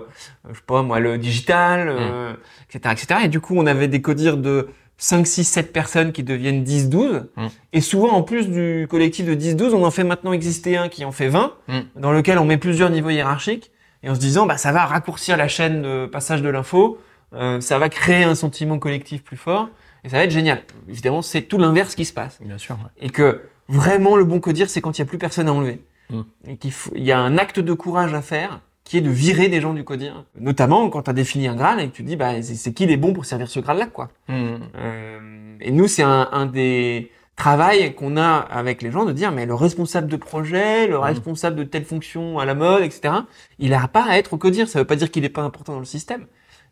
[0.50, 2.34] je sais pas, moi, le digital, euh,
[2.74, 3.20] etc., etc.
[3.26, 6.90] Et du coup, on avait des codires de 5, 6, 7 personnes qui deviennent 10,
[6.90, 7.26] 12.
[7.36, 7.48] Mm.
[7.74, 10.90] Et souvent, en plus du collectif de 10, 12, on en fait maintenant exister un
[10.90, 11.80] qui en fait 20, Mm.
[11.98, 13.72] dans lequel on met plusieurs niveaux hiérarchiques.
[14.02, 16.98] Et en se disant, bah, ça va raccourcir la chaîne de passage de l'info,
[17.36, 19.70] euh, ça va créer un sentiment collectif plus fort,
[20.08, 20.64] et ça va être génial.
[20.90, 22.40] Évidemment, c'est tout l'inverse qui se passe.
[22.42, 22.76] Bien sûr.
[22.76, 23.06] ouais.
[23.06, 25.82] Et que vraiment, le bon codir, c'est quand il n'y a plus personne à enlever.
[26.10, 26.22] Mm.
[26.48, 29.10] Et qu'il faut, il y a un acte de courage à faire, qui est de
[29.10, 30.24] virer des gens du codir.
[30.40, 32.74] Notamment quand tu as défini un Graal et que tu te dis, bah, c'est c'est
[32.74, 34.10] qui les bons pour servir ce Graal-là, quoi.
[34.30, 34.56] Mm.
[34.78, 39.32] Euh, et nous, c'est un, un des, travail qu'on a avec les gens de dire
[39.32, 41.02] mais le responsable de projet, le Mm.
[41.02, 43.14] responsable de telle fonction à la mode, etc.
[43.60, 44.68] Il n'a pas à être au codir.
[44.68, 46.26] Ça veut pas dire qu'il n'est pas important dans le système,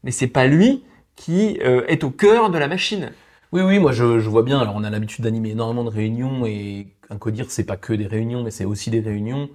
[0.03, 0.83] mais c'est pas lui
[1.15, 3.11] qui euh, est au cœur de la machine.
[3.51, 4.59] Oui, oui, moi je, je vois bien.
[4.59, 8.07] Alors on a l'habitude d'animer énormément de réunions et un codir, c'est pas que des
[8.07, 9.49] réunions, mais c'est aussi des réunions.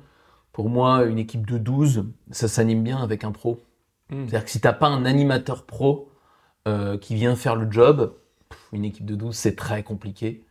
[0.53, 3.61] Pour moi, une équipe de 12, ça s'anime bien avec un pro.
[4.11, 4.27] Mm.
[4.27, 6.11] C'est-à-dire que si t'as pas un animateur pro
[6.69, 8.15] euh, qui vient faire le job,
[8.49, 10.45] pff, une équipe de 12, c'est très compliqué.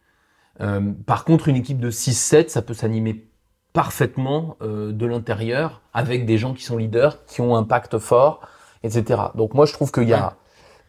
[0.62, 3.28] Euh, par contre, une équipe de 6-7, ça peut s'animer
[3.74, 8.42] parfaitement euh, de l'intérieur avec des gens qui sont leaders, qui ont un impact fort,
[8.84, 9.22] etc.
[9.36, 10.36] Donc moi, je trouve qu'il y a,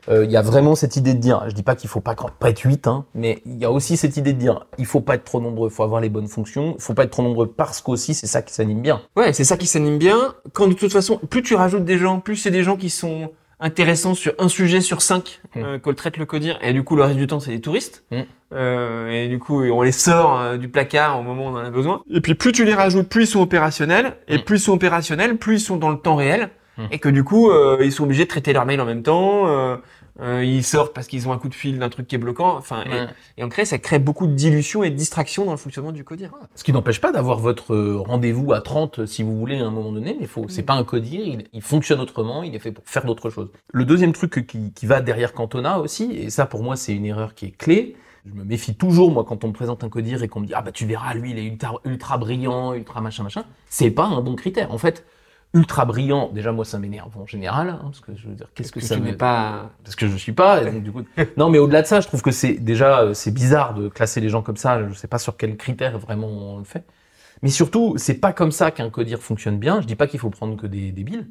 [0.09, 2.15] euh, il y a vraiment cette idée de dire, je dis pas qu'il faut pas,
[2.15, 5.01] pas être 8, hein, mais il y a aussi cette idée de dire, il faut
[5.01, 7.23] pas être trop nombreux, il faut avoir les bonnes fonctions, il faut pas être trop
[7.23, 9.03] nombreux parce qu'aussi c'est ça qui s'anime bien.
[9.17, 10.35] Ouais, c'est ça qui s'anime bien.
[10.53, 13.31] Quand de toute façon, plus tu rajoutes des gens, plus c'est des gens qui sont
[13.63, 15.61] intéressants sur un sujet sur cinq Mm.
[15.63, 16.59] euh, que le traite le codir.
[16.63, 18.05] Et du coup, le reste du temps, c'est des touristes.
[18.11, 18.21] Mm.
[18.55, 21.65] Euh, et du coup, on les sort euh, du placard au moment où on en
[21.65, 22.03] a besoin.
[22.11, 24.17] Et puis, plus tu les rajoutes, plus ils sont opérationnels.
[24.29, 24.43] Et Mm.
[24.43, 26.49] plus ils sont opérationnels, plus ils sont dans le temps réel.
[26.81, 26.87] Mm.
[26.93, 29.47] Et que du coup, euh, ils sont obligés de traiter leur mail en même temps.
[29.49, 29.77] euh,
[30.21, 32.55] euh, ils sortent parce qu'ils ont un coup de fil d'un truc qui est bloquant.
[32.57, 33.07] Enfin, et- Ouais.
[33.39, 36.05] et, en crée, ça crée beaucoup de dilution et de distraction dans le fonctionnement du
[36.05, 36.31] codir.
[36.57, 39.65] Ce qui n'empêche pas d'avoir votre euh, rendez-vous à 30 euh, si vous voulez à
[39.67, 42.59] un moment donné, mais faut, c'est pas un codir, il, il fonctionne autrement, il est
[42.59, 43.49] fait pour faire d'autres choses.
[43.73, 47.07] Le deuxième truc qui, qui va derrière Cantona aussi, et ça pour moi c'est une
[47.07, 50.23] erreur qui est clé, je me méfie toujours moi quand on me présente un codir
[50.23, 53.01] et qu'on me dit ah bah tu verras lui il est ultra, ultra brillant, ultra
[53.01, 54.71] machin machin, c'est pas un bon critère.
[54.73, 55.07] En fait,
[55.53, 58.71] ultra brillant, déjà moi ça m'énerve en général, hein, parce que je veux dire qu'est-ce
[58.73, 59.07] que, Que ça tu me...
[59.09, 59.71] n'es pas...
[59.85, 60.63] parce que je suis pas.
[60.63, 61.03] et donc, du coup...
[61.37, 64.21] non, mais au-delà de ça, je trouve que c'est déjà euh, c'est bizarre de classer
[64.21, 64.87] les gens comme ça.
[64.89, 66.85] Je sais pas sur quels critères vraiment on le fait.
[67.43, 69.81] Mais surtout, c'est pas comme ça qu'un codir fonctionne bien.
[69.81, 71.27] Je dis pas qu'il faut prendre que des débiles,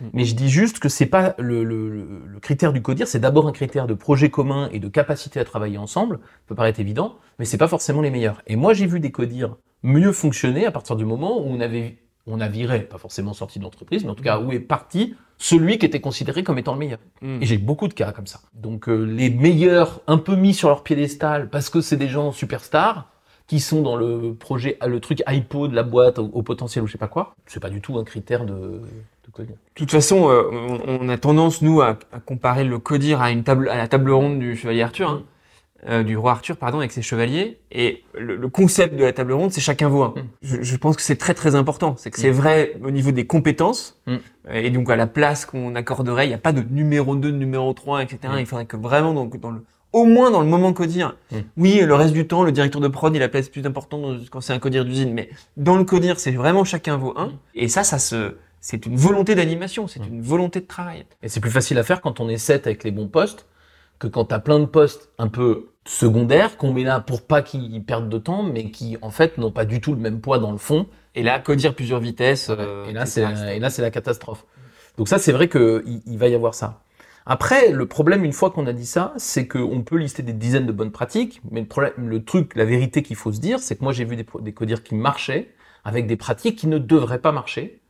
[0.00, 0.06] Mm.
[0.12, 3.06] mais je dis juste que c'est pas le, le, le- le critère du codir.
[3.08, 6.16] C'est d'abord un critère de projet commun et de capacité à travailler ensemble.
[6.20, 8.42] Ça peut paraître évident, mais c'est pas forcément les meilleurs.
[8.48, 11.98] Et moi, j'ai vu des codirs mieux fonctionner à partir du moment où on avait
[12.26, 15.14] on a viré, pas forcément sorti de l'entreprise, mais en tout cas où est parti
[15.38, 16.98] celui qui était considéré comme étant le meilleur.
[17.20, 17.42] Mm.
[17.42, 18.40] Et j'ai beaucoup de cas comme ça.
[18.54, 22.32] Donc euh, les meilleurs, un peu mis sur leur piédestal, parce que c'est des gens
[22.32, 23.08] superstars,
[23.46, 26.86] qui sont dans le projet, le truc hypo de la boîte au, au potentiel ou
[26.86, 29.56] je sais pas quoi, c'est pas du tout un critère de, de codir.
[29.56, 33.30] De toute façon, euh, on, on a tendance nous à, à comparer le codir à
[33.30, 35.22] une table, à la table ronde du chevalier Arthur, hein,
[35.88, 37.58] euh, du roi Arthur, pardon, avec ses chevaliers.
[37.72, 40.08] Et le, le concept de la table ronde, c'est chacun vaut un.
[40.16, 40.22] Mm.
[40.42, 41.94] Je, je pense que c'est très très important.
[41.98, 42.34] C'est que c'est Mm.
[42.34, 44.16] vrai au niveau des compétences Mm.
[44.52, 46.26] et donc à la place qu'on accorderait.
[46.26, 48.18] Il n'y a pas de numéro 2, de numéro 3, etc.
[48.38, 51.14] Il faudrait que vraiment donc dans le au moins dans le moment codir.
[51.56, 54.40] Oui, le reste du temps, le directeur de prod, il a place plus importante quand
[54.40, 57.30] c'est un codir d'usine, mais dans le codir, c'est vraiment chacun vaut un.
[57.54, 61.04] Et ça, ça se, c'est une volonté d'animation, c'est une volonté de travail.
[61.22, 63.46] Et c'est plus facile à faire quand on est 7 avec les bons postes
[64.00, 67.82] que quand t'as plein de postes un peu secondaires qu'on met là pour pas qu'ils
[67.84, 70.52] perdent de temps, mais qui en fait n'ont pas du tout le même poids dans
[70.52, 70.86] le fond.
[71.14, 72.50] Et là, codir plusieurs vitesses.
[72.50, 74.44] euh, et là, c'est la, et là, c'est la catastrophe.
[74.96, 76.80] Donc ça, c'est vrai qu'il il va y avoir ça.
[77.26, 80.66] Après, le problème, une fois qu'on a dit ça, c'est qu'on peut lister des dizaines
[80.66, 83.76] de bonnes pratiques, mais le, problème, le truc, la vérité qu'il faut se dire, c'est
[83.76, 85.48] que moi, j'ai vu des, des codires qui marchaient
[85.84, 87.80] avec des pratiques qui ne devraient pas marcher,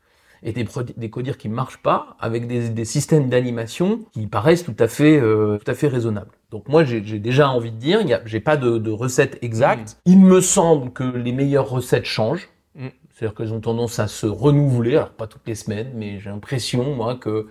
[0.45, 4.77] et des, des codires qui marchent pas avec des, des systèmes d'animation qui paraissent tout
[4.79, 6.31] à fait, euh, tout à fait raisonnables.
[6.51, 9.97] Donc moi, j'ai déjà envie de dire, j'ai pas de, de recette exacte.
[10.05, 12.49] Il me semble que les meilleures recettes changent.
[12.77, 12.89] Mm.
[13.13, 16.95] C'est-à-dire qu'elles ont tendance à se renouveler, alors pas toutes les semaines, mais j'ai l'impression,
[16.95, 17.49] moi, que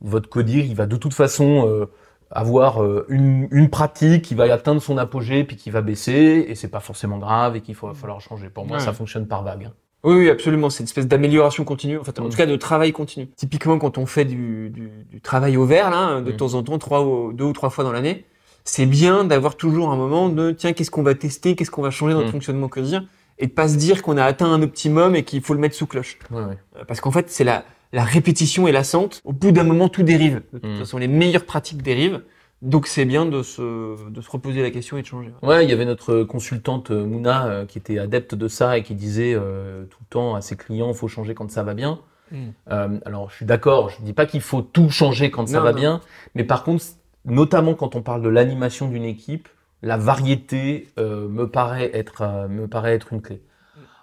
[0.00, 1.86] votre codir, il va de toute façon euh,
[2.30, 6.54] avoir euh, une, une pratique qui va atteindre son apogée puis qui va baisser, et
[6.54, 8.50] c'est pas forcément grave et qu'il faut va falloir changer.
[8.50, 8.82] Pour moi, Ouais.
[8.82, 9.70] ça fonctionne par vague.
[10.04, 10.70] Oui, oui, absolument.
[10.70, 12.30] C'est une espèce d'amélioration continue, en fait, en Mm.
[12.30, 13.26] tout cas de travail continu.
[13.36, 16.36] Typiquement, quand on fait du, du, du travail au vert, là, de Mm.
[16.36, 18.24] temps en temps, trois, ou- deux ou trois fois dans l'année,
[18.64, 21.90] c'est bien d'avoir toujours un moment de tiens, qu'est-ce qu'on va tester, qu'est-ce qu'on va
[21.90, 22.32] changer dans notre Mm.
[22.32, 23.04] fonctionnement codir,
[23.38, 25.74] et de pas se dire qu'on a atteint un optimum et qu'il faut le mettre
[25.74, 26.18] sous cloche.
[26.30, 26.58] Ouais, ouais.
[26.76, 29.20] Euh, Parce qu'en fait, c'est la, la répétition et l'assente.
[29.24, 30.42] Au bout d'un moment, tout dérive.
[30.52, 32.22] De toute façon, les meilleures pratiques dérivent.
[32.62, 35.30] Donc, c'est bien de se, de se reposer la question et de changer.
[35.42, 38.82] Ouais, il y avait notre consultante euh, Mouna euh, qui était adepte de ça et
[38.82, 42.00] qui disait euh, tout le temps à ses clients, faut changer quand ça va bien.
[42.30, 42.36] Mm.
[42.70, 45.72] Euh, alors, je suis d'accord, je dis pas qu'il faut tout changer quand ça va
[45.72, 45.78] non.
[45.78, 46.00] bien,
[46.34, 46.84] mais par contre,
[47.24, 49.48] notamment quand on parle de l'animation d'une équipe,
[49.82, 53.42] la variété euh, me paraît être euh, me paraît être une clé.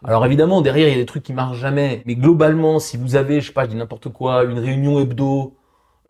[0.04, 3.16] Alors évidemment, derrière, il y a des trucs qui marchent jamais, mais globalement, si vous
[3.16, 5.56] avez, je sais pas, je dis n'importe quoi, une réunion hebdo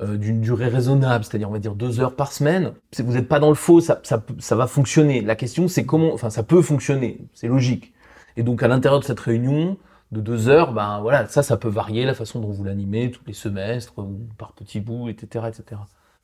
[0.03, 3.39] euh, d'une durée raisonnable, c'est-à-dire on va dire deux heures par semaine, vous n'êtes pas
[3.39, 5.21] dans le faux, ça, ça, peut- ça va fonctionner.
[5.21, 7.93] La question, c'est comment, enfin, ça peut fonctionner, c'est logique.
[8.37, 9.77] Et donc à l'intérieur de cette réunion
[10.11, 13.21] de deux heures, ben voilà, ça, ça peut varier la façon dont vous l'animez tous
[13.25, 15.81] les semestres ou par petits bouts, etc., etc.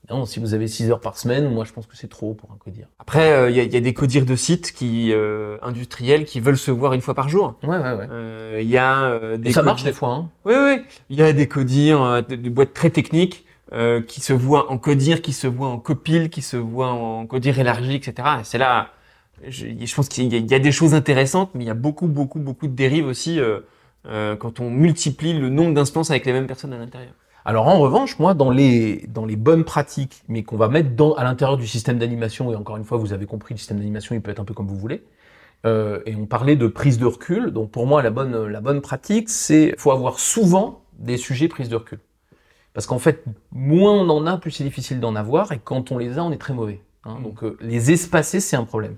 [0.10, 2.52] Non, si vous avez 6 heures par semaine, moi je pense que c'est trop pour
[2.52, 2.88] un codir.
[3.00, 6.40] Après, euh, il y, a, y, a, des codires de sites qui euh, industriels qui
[6.40, 7.56] veulent se voir une fois par jour.
[7.64, 8.08] Ouais, ouais, ouais.
[8.10, 10.10] Euh, Il y a des Et ça marche des fois.
[10.10, 10.30] Hein.
[10.46, 10.82] Oui, oui.
[11.10, 15.22] Il y a des codires, des boîtes très techniques euh, qui se voient en codir,
[15.22, 18.28] qui se voient en copil, qui se voient en codir élargi, etc.
[18.42, 18.90] Et c'est là,
[19.48, 22.40] je, je pense qu'il y a des choses intéressantes, mais il y a beaucoup, beaucoup,
[22.40, 23.60] beaucoup de dérives aussi euh,
[24.08, 27.14] euh, quand on multiplie le nombre d'instances avec les mêmes personnes à l'intérieur.
[27.46, 31.14] Alors en revanche, moi, dans les, dans les bonnes pratiques, mais qu'on va mettre dans,
[31.14, 34.16] à l'intérieur du système d'animation, et encore une fois, vous avez compris, le système d'animation,
[34.16, 35.04] il peut être un peu comme vous voulez,
[35.66, 38.82] euh, et on parlait de prise de recul, donc pour moi, la bonne, la bonne
[38.82, 42.00] pratique, c'est faut avoir souvent des sujets prise de recul.
[42.74, 45.98] Parce qu'en fait, moins on en a, plus c'est difficile d'en avoir, et quand on
[45.98, 46.82] les a, on est très mauvais.
[47.06, 47.18] hein.
[47.20, 47.24] Mm.
[47.24, 48.96] Donc euh, les espacer, c'est un problème.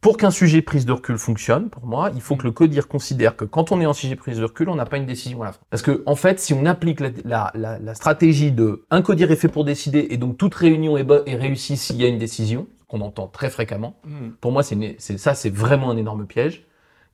[0.00, 3.36] Pour qu'un sujet prise de recul fonctionne, pour moi, il faut que le codir considère
[3.36, 5.46] que quand on est en sujet prise de recul, on n'a pas une décision à
[5.46, 5.60] la fin.
[5.70, 9.30] Parce que, en fait, si on applique la, la, la, la stratégie de un codir
[9.30, 12.66] est fait pour décider et donc toute réunion est, réussie s'il y a une décision,
[12.86, 13.96] qu'on entend très fréquemment,
[14.42, 16.66] pour moi, c'est- ça, c'est vraiment un énorme piège.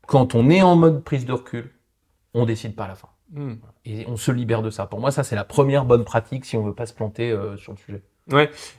[0.08, 1.70] Quand on est en mode prise de recul,
[2.34, 3.08] on décide pas à la fin.
[3.84, 4.86] Et on se libère de ça.
[4.86, 7.56] Pour moi, ça, c'est la première bonne pratique si on veut pas se planter euh,
[7.56, 8.02] sur le sujet.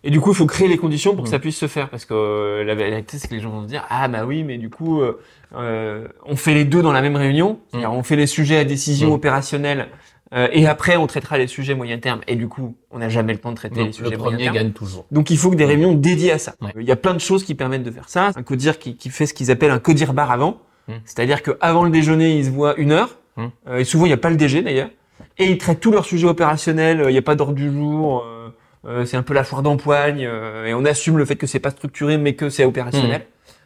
[0.03, 1.31] Et du coup, il faut créer les conditions pour que Mm.
[1.31, 1.89] ça puisse se faire.
[1.89, 4.43] Parce que euh, la vérité, c'est que les gens vont se dire Ah, bah oui,
[4.43, 5.19] mais du coup, euh,
[5.55, 7.59] euh, on fait les deux dans la même réunion.
[7.69, 9.13] C'est-à-dire, on fait les sujets à décision Mm.
[9.13, 9.87] opérationnelle.
[10.33, 12.21] euh, et après, on traitera les sujets moyen terme.
[12.27, 14.31] Et du coup, on n'a jamais le temps de traiter Donc, les sujets le moyen
[14.31, 14.55] premier terme.
[14.55, 15.05] gagne toujours.
[15.11, 16.55] Donc, il faut que des réunions dédiées à ça.
[16.61, 16.71] Ouais.
[16.79, 18.31] Il y a plein de choses qui permettent de faire ça.
[18.37, 20.59] Un codir qui, qui fait ce qu'ils appellent un codir bar avant.
[21.05, 23.17] C'est-à-dire qu'avant le déjeuner, ils se voient une heure.
[23.67, 24.89] Euh, et souvent, il n'y a pas le DG d'ailleurs.
[25.37, 27.01] Et ils traitent tous leurs sujets opérationnels.
[27.01, 28.23] euh, Il n'y a pas d'ordre du jour.
[28.85, 30.21] euh, c'est un peu la foire d'empoigne.
[30.21, 33.25] et on assume le fait que c'est pas structuré, mais que c'est opérationnel.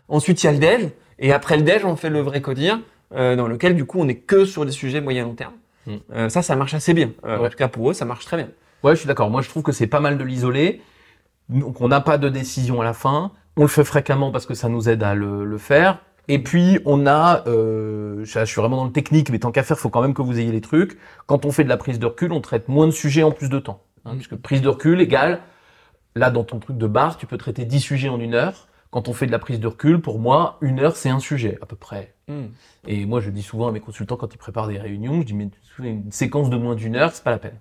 [0.10, 0.90] Ensuite, il y a le déj.
[1.20, 2.80] Et après le déj, on fait le vrai codir,
[3.12, 5.54] dans lequel, du coup, on est que sur des sujets moyen long terme.
[5.88, 5.94] Mm.
[6.14, 7.12] Euh, ça, ça marche assez bien.
[7.26, 8.50] Euh, En tout cas, pour eux, ça marche très bien.
[8.84, 9.30] Ouais, je suis d'accord.
[9.30, 10.82] Moi, je trouve que c'est pas mal de l'isoler.
[11.50, 13.32] Donc, on n'a pas de décision à la fin.
[13.56, 16.00] On le fait fréquemment parce que ça nous aide à le, le faire.
[16.28, 19.78] Et puis, on a, euh, je, suis vraiment dans le technique, mais tant qu'à faire,
[19.78, 20.98] faut quand même que vous ayez les trucs.
[21.28, 23.50] Quand on fait de la prise de recul, on traite moins de sujets en plus
[23.50, 23.82] de temps.
[24.06, 24.18] Hein, Mm.
[24.18, 25.42] Puisque prise de recul égale,
[26.16, 28.68] là, dans ton truc de bar, tu peux traiter 10 sujets en une heure.
[28.92, 31.58] Quand on fait de la prise de recul, pour moi, une heure, c'est un sujet,
[31.62, 32.16] à peu près.
[32.88, 35.34] Et moi, je dis souvent à mes consultants quand ils préparent des réunions, je dis,
[35.34, 37.60] mais une séquence de moins d'une heure, c'est pas la peine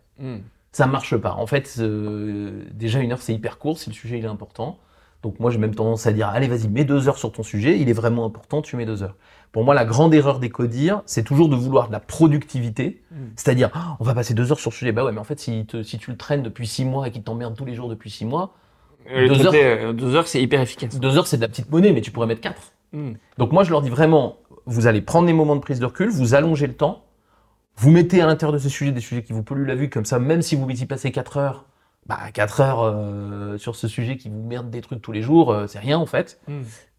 [0.74, 1.34] ça marche pas.
[1.34, 4.78] En fait, euh, déjà une heure c'est hyper court si le sujet il est important.
[5.24, 7.80] Donc moi j'ai même tendance à dire allez vas-y mets deux heures sur ton sujet,
[7.80, 9.16] il est vraiment important, tu mets deux heures.
[9.52, 13.16] Pour moi la grande erreur des codires, c'est toujours de vouloir de la productivité, Mm.
[13.36, 14.92] c'est-à-dire Ah, on va passer deux heures sur le sujet.
[14.92, 17.10] Bah ouais mais en fait si, te- si tu le traînes depuis six mois et
[17.10, 18.54] qu'il t'emmerde tous les jours depuis six mois,
[19.10, 20.98] Euh, Deux traiter, euh, deux heures, c'est hyper efficace.
[20.98, 22.72] deux heures c'est de la petite monnaie mais tu pourrais mettre quatre.
[23.38, 26.10] Donc moi je leur dis vraiment, vous allez prendre des moments de prise de recul,
[26.10, 27.04] vous allongez le temps,
[27.76, 30.04] vous mettez à l'intérieur de ces sujets des sujets qui vous polluent la vue, comme
[30.04, 31.64] ça même si vous y passez 4 heures,
[32.06, 35.52] bah 4 heures euh, sur ce sujet qui vous merde des trucs tous les jours,
[35.52, 36.40] euh, c'est rien en fait.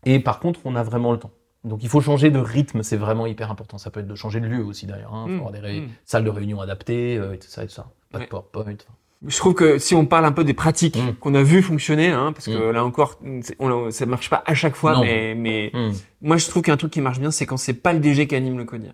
[0.06, 1.32] Et par contre on a vraiment le temps.
[1.64, 3.78] Donc il faut changer de rythme, c'est vraiment hyper important.
[3.80, 5.26] Ça peut être de changer de lieu aussi d'ailleurs, hein.
[5.28, 5.38] faut Mm.
[5.38, 5.90] avoir des ré- Mm.
[6.06, 7.88] salles de réunion adaptées euh, et tout ça et tout ça.
[8.12, 8.26] Pas de.
[8.26, 8.62] PowerPoint.
[8.74, 8.94] enfin.
[9.28, 12.32] Je trouve que si on parle un peu des pratiques qu'on a vu fonctionner, hein,
[12.34, 13.20] parce que là encore,
[13.60, 15.02] on, ça marche pas à chaque fois, Non.
[15.02, 15.72] mais, mais
[16.22, 18.36] moi je trouve qu'un truc qui marche bien, c'est quand c'est pas le DG qui
[18.36, 18.94] anime le codir.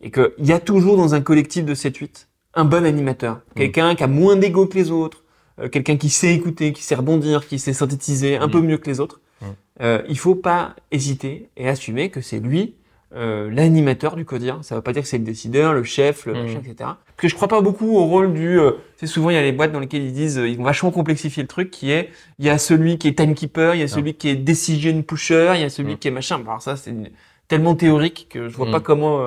[0.00, 3.42] Et qu'il y a toujours dans un collectif de 7-8 un bon animateur.
[3.54, 5.19] Quelqu'un qui a moins d'ego que les autres,
[5.68, 8.50] quelqu'un qui sait écouter, qui sait rebondir, qui sait synthétiser un Mm.
[8.50, 9.20] peu mieux que les autres.
[9.40, 9.44] Mm.
[9.82, 12.74] Euh, il faut pas hésiter et assumer que c'est lui
[13.16, 14.60] euh, l'animateur du codir.
[14.62, 16.36] Ça veut pas dire que c'est le décideur, le chef, le Mm.
[16.42, 16.74] machin, etc.
[16.78, 18.58] Parce que je crois pas beaucoup au rôle du...
[18.60, 20.62] Euh, sais, souvent, il y a les boîtes dans lesquelles ils disent, euh, ils vont
[20.62, 23.82] vachement complexifier le truc, qui est, il y a celui qui est timekeeper, il y
[23.82, 26.40] a celui qui est decision pusher, il y a celui qui est machin.
[26.46, 27.10] Alors ça, c'est une-
[27.48, 29.18] tellement théorique que je vois pas comment...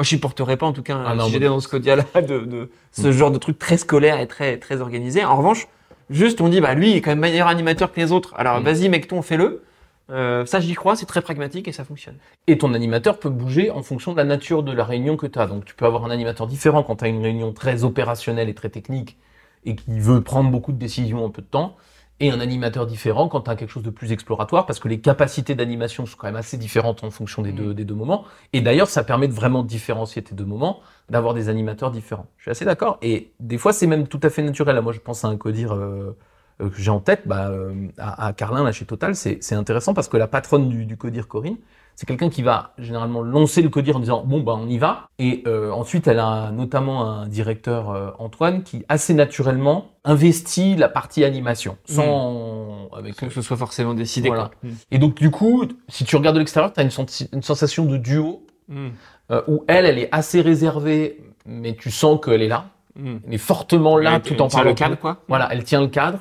[0.00, 2.04] moi, je supporterais pas, en tout cas, Ah non, si mais- j'étais dans ce codia-là,
[2.22, 3.10] de, de ce Mm.
[3.12, 5.22] genre de truc très scolaire et très, très organisé.
[5.26, 5.68] En revanche,
[6.08, 8.32] juste, on dit, bah, lui, il est quand même meilleur animateur que les autres.
[8.36, 8.64] Alors, Mm.
[8.64, 9.62] vas-y, mec, ton, fais-le.
[10.10, 12.16] Euh, ça, j'y crois, c'est très pragmatique et ça fonctionne.
[12.46, 15.38] Et ton animateur peut bouger en fonction de la nature de la réunion que tu
[15.38, 15.46] as.
[15.46, 18.54] Donc tu peux avoir un animateur différent quand tu as une réunion très opérationnelle et
[18.54, 19.18] très technique
[19.66, 21.76] et qui veut prendre beaucoup de décisions en peu de temps.
[22.22, 25.00] Et un animateur différent quand tu as quelque chose de plus exploratoire parce que les
[25.00, 28.24] capacités d'animation sont quand même assez différentes en fonction des, deux, des deux moments.
[28.52, 32.26] Et d'ailleurs, ça permet de vraiment différencier tes deux moments, d'avoir des animateurs différents.
[32.36, 32.98] Je suis assez d'accord.
[33.00, 34.78] Et des fois, c'est même tout à fait naturel.
[34.82, 36.14] Moi, je pense à un codir euh,
[36.60, 39.14] euh, que j'ai en tête, bah, euh, à, à Carlin, là, chez Total.
[39.14, 41.56] C'est c'est intéressant parce que la patronne du, du codir, Corinne,
[41.96, 45.08] c'est quelqu'un qui va généralement lancer le codir en disant bon bah on y va
[45.18, 50.88] et euh, ensuite elle a notamment un directeur euh, Antoine qui assez naturellement investit la
[50.88, 54.28] partie animation sans avec Que ce soit forcément décidé.
[54.28, 54.50] Voilà.
[54.60, 54.70] quoi.
[54.90, 58.46] et donc du coup si tu regardes de l'extérieur tu as une, sensation de duo
[58.70, 62.66] euh, où elle elle est assez réservée mais tu sens qu'elle est là
[62.96, 65.18] elle est fortement là tout en tient parlant le cadre, quoi.
[65.28, 66.20] voilà elle tient le cadre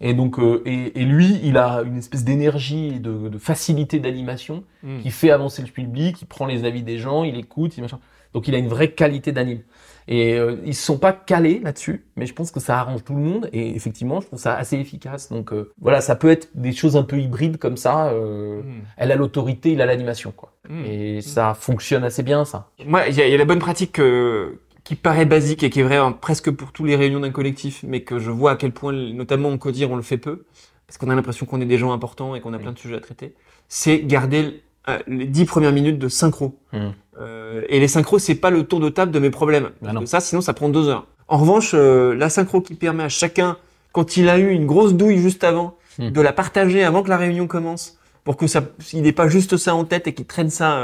[0.00, 3.98] Et donc, euh, et, et lui, il a une espèce d'énergie et de, de facilité
[3.98, 4.98] d'animation Mm.
[5.00, 7.98] qui fait avancer le public, il prend les avis des gens, il écoute, il machin.
[8.34, 9.60] Donc il a une vraie qualité d'anime.
[10.08, 13.14] Et euh, ils se sont pas calés là-dessus, mais je pense que ça arrange tout
[13.14, 13.48] le monde.
[13.52, 15.30] Et effectivement, je trouve ça assez efficace.
[15.32, 18.08] Donc euh, voilà, ça peut être des choses un peu hybrides comme ça.
[18.10, 18.82] euh, Mm.
[18.98, 20.52] Elle a l'autorité, il a l'animation, quoi.
[20.68, 20.84] Mm.
[20.84, 22.70] Et ça fonctionne assez bien, ça.
[22.86, 25.82] Moi, il y, y a la bonne pratique euh, qui paraît basique et qui est
[25.82, 28.70] vraie hein, presque pour tous les réunions d'un collectif, mais que je vois à quel
[28.70, 30.44] point, notamment en codir, on le fait peu,
[30.86, 32.94] parce qu'on a l'impression qu'on est des gens importants et qu'on a plein de sujets
[32.94, 33.34] à traiter.
[33.68, 36.56] C'est garder euh, les dix premières minutes de synchro.
[36.72, 36.90] Mm.
[37.20, 39.70] Euh, et les synchros, c'est pas le tour de table de mes problèmes.
[39.82, 41.08] Parce que ça, sinon, ça prend deux heures.
[41.26, 43.56] En revanche, euh, la synchro qui permet à chacun,
[43.90, 46.10] quand il a eu une grosse douille juste avant, Mm.
[46.10, 48.62] de la partager avant que la réunion commence, pour que ça,
[48.92, 50.80] il n'ait pas juste ça en tête et qu'il traîne ça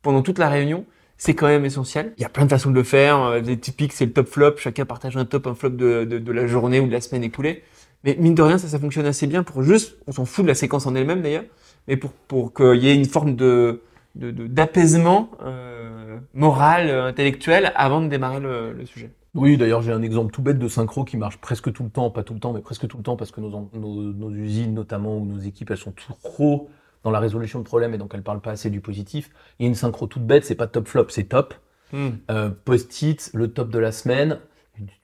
[0.00, 0.86] pendant toute la réunion,
[1.24, 2.14] c'est quand même essentiel.
[2.18, 3.16] Il y a plein de façons de le faire.
[3.22, 4.56] Euh, Des typiques, c'est le top flop.
[4.56, 7.22] Chacun partage un top, un flop de, de, de la journée ou de la semaine
[7.22, 7.62] écoulée.
[8.02, 10.48] Mais mine de rien, ça, ça fonctionne assez bien pour juste, on s'en fout de
[10.48, 11.44] la séquence en elle-même d'ailleurs,
[11.86, 13.82] mais pour, pour qu'il y ait une forme de,
[14.16, 19.12] de, de- d'apaisement euh, moral, euh, intellectuel avant de démarrer le, sujet.
[19.36, 22.10] Oui, d'ailleurs, j'ai un exemple tout bête de synchro qui marche presque tout le temps,
[22.10, 24.74] pas tout le temps, mais presque tout le temps, parce que nos, nos, nos usines,
[24.74, 25.94] notamment, ou nos équipes, elles sont
[26.24, 26.68] trop
[27.04, 29.30] dans la résolution de problèmes et donc elles parlent pas assez du positif.
[29.58, 31.54] Il y a une synchro toute bête, c'est pas top flop, c'est top.
[31.94, 34.38] Euh, Post-it, le top de la semaine,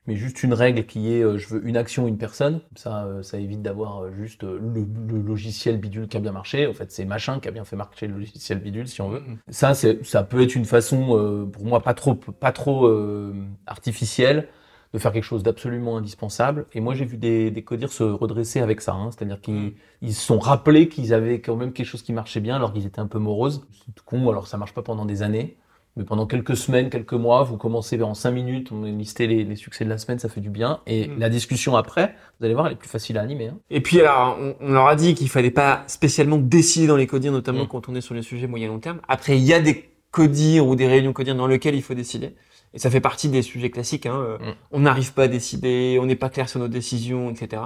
[0.06, 2.62] mais juste une règle qui est euh, je veux une action, une personne.
[2.76, 6.66] Ça, euh, ça évite d'avoir juste le, le logiciel bidule qui a bien marché.
[6.66, 9.22] En fait, c'est machin qui a bien fait marcher le logiciel bidule, si on veut.
[9.50, 12.90] Ça, c'est, ça peut être une façon, pour moi, pas trop, pas trop
[13.66, 14.48] artificielle
[14.94, 16.66] de faire quelque chose d'absolument indispensable.
[16.72, 18.92] Et moi, j'ai vu des, des codires se redresser avec ça.
[18.94, 19.10] hein.
[19.10, 19.72] C'est-à-dire qu'ils Mm.
[20.02, 22.86] ils se sont rappelés qu'ils avaient quand même quelque chose qui marchait bien alors qu'ils
[22.86, 23.66] étaient un peu moroses.
[23.86, 25.56] C'est tout con, alors ça marche pas pendant des années.
[25.96, 29.56] Mais pendant quelques semaines, quelques mois, vous commencez en cinq minutes, on listait les, les
[29.56, 30.80] succès de la semaine, ça fait du bien.
[30.86, 31.18] Et Mm.
[31.18, 33.48] la discussion après, vous allez voir, elle est plus facile à animer.
[33.48, 33.58] hein.
[33.68, 37.06] Et puis alors, on, on leur a dit qu'il fallait pas spécialement décider dans les
[37.08, 37.68] codires, notamment Mm.
[37.68, 39.00] quand on est sur les sujets moyen long terme.
[39.08, 42.34] Après, il y a des codires ou des réunions codires dans lesquelles il faut décider.
[42.74, 44.06] Et ça fait partie des sujets classiques.
[44.06, 44.16] Hein.
[44.16, 44.54] euh, Mm.
[44.72, 47.62] On n'arrive pas à décider, on n'est pas clair sur nos décisions, etc.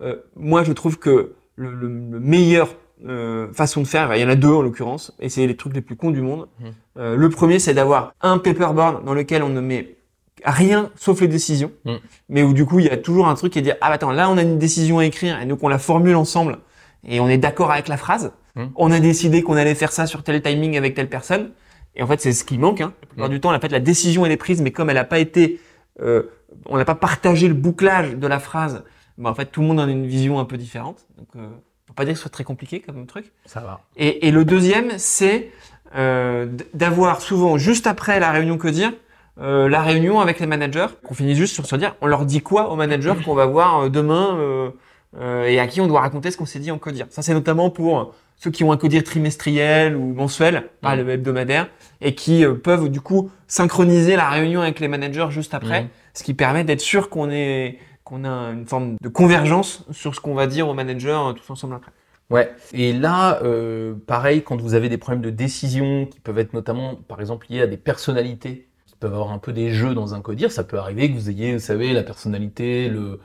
[0.00, 2.68] Euh, moi, je trouve que le, le, le meilleur
[3.06, 5.74] euh, façon de faire, il y en a deux en l'occurrence, et c'est les trucs
[5.74, 6.48] les plus cons du monde.
[6.60, 6.64] Mm.
[6.98, 9.96] Euh, le premier, c'est d'avoir un paperboard dans lequel on ne met
[10.44, 11.94] rien sauf les décisions, Mm.
[12.28, 13.94] mais où du coup il y a toujours un truc qui est dire ah bah,
[13.94, 16.58] attends là on a une décision à écrire et donc on la formule ensemble
[17.04, 18.32] et on est d'accord avec la phrase.
[18.76, 21.50] On a décidé qu'on allait faire ça sur tel timing avec telle personne
[21.94, 22.80] et en fait c'est ce qui manque.
[22.80, 22.92] Hein.
[23.00, 25.04] La plupart du temps, en fait la décision elle est prise, mais comme elle n'a
[25.04, 25.60] pas été,
[26.00, 26.24] euh,
[26.66, 28.84] on n'a pas partagé le bouclage de la phrase,
[29.16, 31.06] bah, en fait tout le monde en a une vision un peu différente.
[31.16, 31.48] Donc euh,
[31.86, 33.32] faut pas dire que ce soit très compliqué comme truc.
[33.46, 33.80] Ça va.
[33.96, 35.50] Et, et le deuxième, c'est
[35.96, 38.92] euh, d'avoir souvent, juste après la réunion que dire,
[39.40, 42.40] euh, la réunion avec les managers, qu'on finit juste sur se dire, on leur dit
[42.40, 44.70] quoi aux managers qu'on va voir euh, demain euh,
[45.18, 47.06] et à qui on doit raconter ce qu'on s'est dit en codir.
[47.10, 51.02] Ça, c'est notamment pour ceux qui ont un codir trimestriel ou mensuel, pas Mhm.
[51.04, 51.68] le hebdomadaire,
[52.00, 55.88] et qui euh, peuvent du coup synchroniser la réunion avec les managers juste après, Mhm.
[56.14, 60.20] ce qui permet d'être sûr qu'on est qu'on a une forme de convergence sur ce
[60.20, 61.90] qu'on va dire aux managers euh, tous ensemble après.
[62.30, 62.50] Ouais.
[62.72, 66.94] Et là, euh, pareil, quand vous avez des problèmes de décision qui peuvent être notamment,
[66.94, 70.22] par exemple, liés à des personnalités, qui peuvent avoir un peu des jeux dans un
[70.22, 73.20] codir, ça peut arriver que vous ayez, vous savez, la personnalité, le,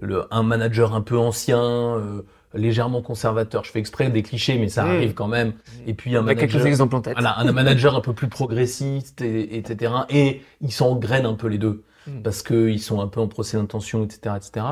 [0.00, 2.22] le un manager un peu ancien, euh,
[2.54, 3.64] légèrement conservateur.
[3.64, 4.88] Je fais exprès des clichés, mais ça Mm.
[4.90, 5.52] arrive quand même.
[5.86, 7.14] Et puis un a quelques manager, exemples en tête.
[7.14, 9.92] voilà, un manager un peu plus progressiste, et, etc.
[10.10, 12.22] Et ils s'engrainent un peu les deux Mm.
[12.22, 14.66] parce qu'ils sont un peu en procès d'intention, etc., etc.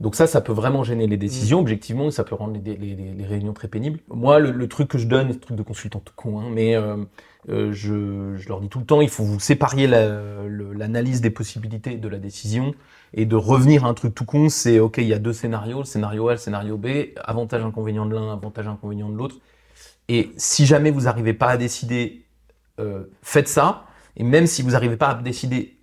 [0.00, 2.94] Donc ça, ça peut vraiment gêner les décisions, objectivement, et ça peut rendre les, les-
[2.94, 3.98] les- les réunions très pénibles.
[4.08, 6.50] Moi, le, le truc que je donne, c'est le truc de consultant tout con, hein,
[6.52, 6.98] mais euh,
[7.48, 11.20] euh, je, je leur dis tout le temps, il faut vous séparer la- le- l'analyse
[11.20, 12.74] des possibilités de la décision
[13.14, 15.78] et de revenir à un truc tout con, c'est ok, il y a deux scénarios,
[15.78, 16.86] le scénario A, le scénario B,
[17.16, 19.36] avantage, inconvénient de l'un, avantage, inconvénient de l'autre.
[20.08, 22.26] Et si jamais vous n'arrivez pas à décider,
[22.80, 23.84] euh, faites ça.
[24.16, 25.78] Et même si vous n'arrivez pas à décider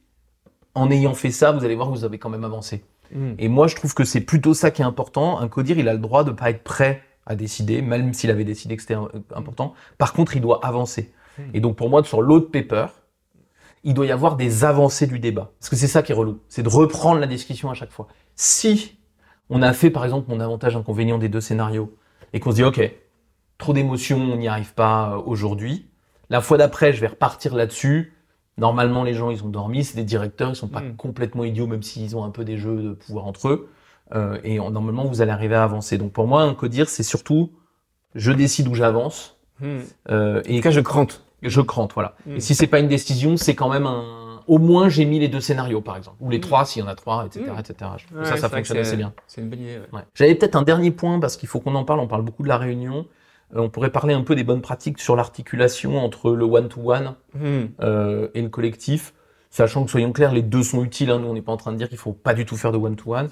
[0.73, 2.83] en ayant fait ça, vous allez voir que vous avez quand même avancé.
[3.11, 3.33] Mm.
[3.39, 5.39] Et moi, je trouve que c'est plutôt ça qui est important.
[5.39, 8.43] Un codir, il a le droit de pas être prêt à décider, même s'il avait
[8.43, 9.73] décidé que c'était euh, important.
[9.97, 11.13] Par contre, il doit avancer.
[11.37, 11.41] Mm.
[11.53, 12.87] Et donc, pour moi, sur l'autre paper,
[13.85, 15.51] il doit y avoir des avancées du débat.
[15.59, 16.39] Parce que c'est ça qui est relou.
[16.49, 18.07] C'est de reprendre la discussion à chaque fois.
[18.35, 18.97] Si
[19.49, 21.95] on a fait, par exemple, mon avantage inconvénient des deux scénarios,
[22.33, 22.81] et qu'on se dit, OK,
[23.57, 25.85] trop d'émotions, on n'y arrive pas euh, aujourd'hui.
[26.29, 28.11] La fois d'après, je vais repartir là-dessus.
[28.57, 29.83] Normalement, les gens, ils ont dormi.
[29.83, 30.95] C'est des directeurs, ils sont pas Mm.
[30.95, 33.69] complètement idiots, même s'ils ont un peu des jeux de pouvoir entre eux.
[34.15, 35.97] Euh, et en- normalement, vous allez arriver à avancer.
[35.97, 37.51] Donc pour moi, un codir, c'est surtout,
[38.15, 39.37] je décide où j'avance.
[39.61, 39.77] Mm.
[40.09, 41.24] Euh, En et tout cas, je crante.
[41.41, 42.15] Je crante, voilà.
[42.25, 42.35] Mm.
[42.35, 45.27] Et si c'est pas une décision, c'est quand même un, au moins j'ai mis les
[45.27, 46.41] deux scénarios par exemple, ou les Mm.
[46.41, 47.45] trois s'il y en a trois, etc.
[47.55, 47.59] Mm.
[47.59, 47.91] etc.
[48.15, 49.13] Ouais, ça, ça fonctionne assez bien.
[49.27, 49.77] C'est une bonne idée.
[49.77, 49.87] ouais.
[49.99, 50.01] Ouais.
[50.15, 51.99] J'avais peut-être un dernier point parce qu'il faut qu'on en parle.
[51.99, 53.05] On parle beaucoup de la réunion.
[53.55, 57.13] Euh, on pourrait parler un peu des bonnes pratiques sur l'articulation entre le one-to-one
[57.81, 59.13] euh, et le collectif,
[59.51, 61.11] sachant que soyons clairs, les deux sont utiles.
[61.11, 61.19] hein.
[61.19, 62.77] Nous, on n'est pas en train de dire qu'il faut pas du tout faire de
[62.77, 63.29] one-to-one.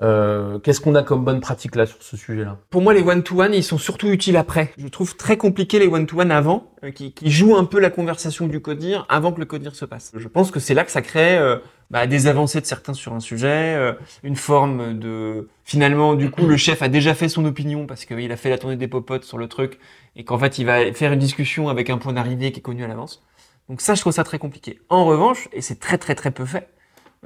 [0.00, 2.58] Euh, Qu'est-ce qu'on a comme bonne pratique là sur ce sujet-là?
[2.70, 4.72] Pour moi, les one-to-one, ils sont surtout utiles après.
[4.78, 8.46] Je trouve très compliqué les one-to-one avant, euh, qui, qui jouent un peu la conversation
[8.46, 10.12] du codir avant que le codir se passe.
[10.14, 11.56] Je pense que c'est là que ça crée euh,
[11.90, 13.92] bah, des avancées de certains sur un sujet, euh,
[14.22, 15.48] une forme de...
[15.64, 18.58] Finalement, du coup, le chef a déjà fait son opinion parce qu'il a fait la
[18.58, 19.78] tournée des popotes sur le truc
[20.14, 22.84] et qu'en fait, il va faire une discussion avec un point d'arrivée qui est connu
[22.84, 23.22] à l'avance.
[23.68, 24.80] Donc ça, je trouve ça très compliqué.
[24.88, 26.68] En revanche, et c'est très très très peu fait,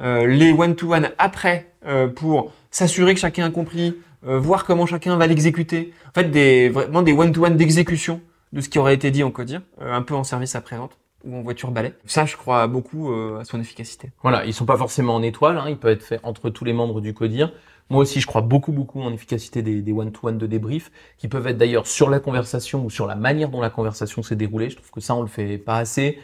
[0.01, 3.95] euh, les one-to-one après euh, pour s'assurer que chacun a compris,
[4.27, 5.93] euh, voir comment chacun va l'exécuter.
[6.09, 8.21] En fait, des, vraiment des one-to-one d'exécution
[8.53, 11.43] de ce qui aurait été dit en codir, un peu en service après-vente ou en
[11.43, 11.95] voiture balai.
[12.05, 14.11] Ça, je crois beaucoup à son efficacité.
[14.23, 15.57] Voilà, ils sont pas forcément en étoile.
[15.57, 17.51] Hein, ils peuvent être faits entre tous les membres du CODIR.
[17.91, 21.59] Moi aussi, je crois beaucoup, beaucoup en efficacité des, one-to-one de débrief, qui peuvent être
[21.59, 24.71] d'ailleurs sur la conversation ou sur la manière dont la conversation s'est déroulée.
[24.71, 26.19] Je trouve que ça, on le fait pas assez.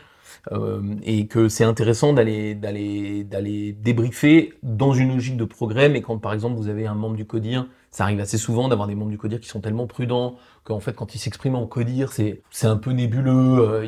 [0.52, 6.00] Euh, et que c'est intéressant d'aller d'aller d'aller débriefer dans une logique de progrès, mais
[6.00, 8.94] quand par exemple vous avez un membre du CODIR, ça arrive assez souvent d'avoir des
[8.94, 12.42] membres du CODIR qui sont tellement prudents qu'en fait quand ils s'expriment en CODIR, c'est
[12.50, 13.86] c'est un peu nébuleux, euh,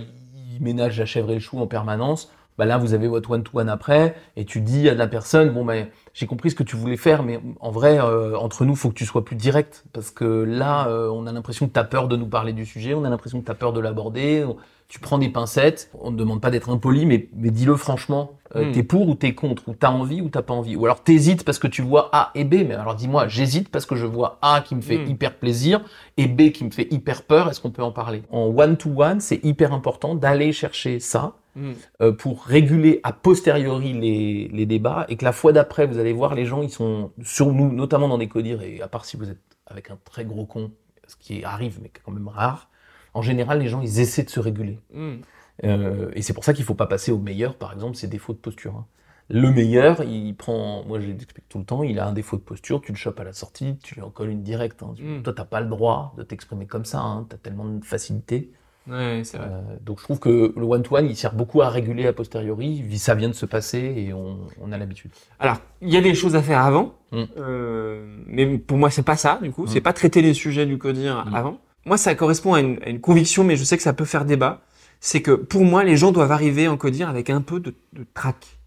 [0.54, 2.30] ils ménagent la chèvre et le chou en permanence.
[2.58, 5.48] Bah là vous avez votre one to one après et tu dis à la personne
[5.48, 8.76] bon ben j'ai compris ce que tu voulais faire, mais en vrai euh, entre nous
[8.76, 11.84] faut que tu sois plus direct parce que là on a l'impression que tu as
[11.84, 14.44] peur de nous parler du sujet, on a l'impression que tu as peur de l'aborder
[14.90, 18.66] tu prends des pincettes, on ne demande pas d'être impoli, mais, mais dis-le franchement, euh,
[18.68, 18.72] Mm.
[18.72, 21.44] t'es pour ou t'es contre, ou t'as envie ou t'as pas envie, ou alors t'hésites
[21.44, 24.38] parce que tu vois A et B, mais alors dis-moi, j'hésite parce que je vois
[24.42, 25.06] A qui me fait Mm.
[25.08, 25.80] hyper plaisir
[26.16, 28.22] et B qui me fait hyper peur, est-ce qu'on peut en parler?
[28.30, 31.72] En one-to-one, c'est hyper important d'aller chercher ça Hmm.
[32.00, 36.12] euh, pour réguler a posteriori les, les débats et que la fois d'après, vous allez
[36.12, 39.16] voir, les gens, ils sont sur nous, notamment dans des codires, et à part si
[39.16, 40.70] vous êtes avec un très gros con,
[41.08, 42.68] ce qui arrive, mais quand même rare,
[43.14, 44.78] en général, les gens, ils essaient de se réguler.
[44.94, 45.16] Hmm.
[45.64, 48.32] Euh, et c'est pour ça qu'il faut pas passer au meilleur, par exemple, c'est défaut
[48.32, 48.74] de posture.
[48.76, 48.86] hein.
[49.32, 52.42] Le meilleur, il prend, moi je l'explique tout le temps, il a un défaut de
[52.42, 54.82] posture, tu le chopes à la sortie, tu lui en colles une directe.
[54.82, 54.92] hein.
[54.96, 55.22] Tu- Mm.
[55.22, 57.26] Toi, t'as pas le droit de t'exprimer comme ça, hein.
[57.28, 58.50] t'as tellement de facilité.
[58.88, 59.46] Ouais, vrai.
[59.48, 63.14] Euh, donc je trouve que le one-to-one, il sert beaucoup à réguler a posteriori, ça
[63.14, 65.12] vient de se passer et on, on a l'habitude.
[65.38, 67.22] Alors, il y a des choses à faire avant, Mm.
[67.38, 69.64] euh, mais pour moi, c'est pas ça, du coup.
[69.64, 69.68] Mm.
[69.68, 71.58] C'est pas traiter les sujets du codir avant.
[71.86, 74.24] Moi, ça correspond à une, à une conviction, mais je sais que ça peut faire
[74.24, 74.62] débat.
[75.00, 78.04] C'est que pour moi, les gens doivent arriver en codir avec un peu de, de
[78.14, 78.58] trac.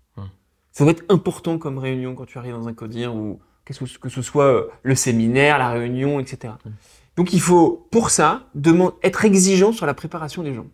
[0.72, 4.09] Ça doit être important comme réunion quand tu arrives dans un codir ou que, que
[4.09, 6.55] ce soit euh, le séminaire, la réunion, etc.
[6.66, 6.70] Mm.
[7.16, 10.66] Donc, il faut, pour ça, demand- être exigeant sur la préparation des gens.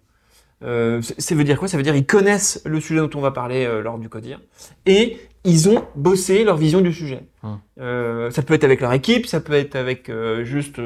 [0.63, 1.67] Euh, ça veut dire quoi?
[1.67, 4.41] Ça veut dire ils connaissent le sujet dont on va parler euh, lors du codir
[4.85, 7.21] et ils ont bossé leur vision du sujet.
[7.43, 7.59] Hum.
[7.79, 10.11] Euh, ça peut être avec leur équipe, ça peut être avec
[10.43, 10.81] juste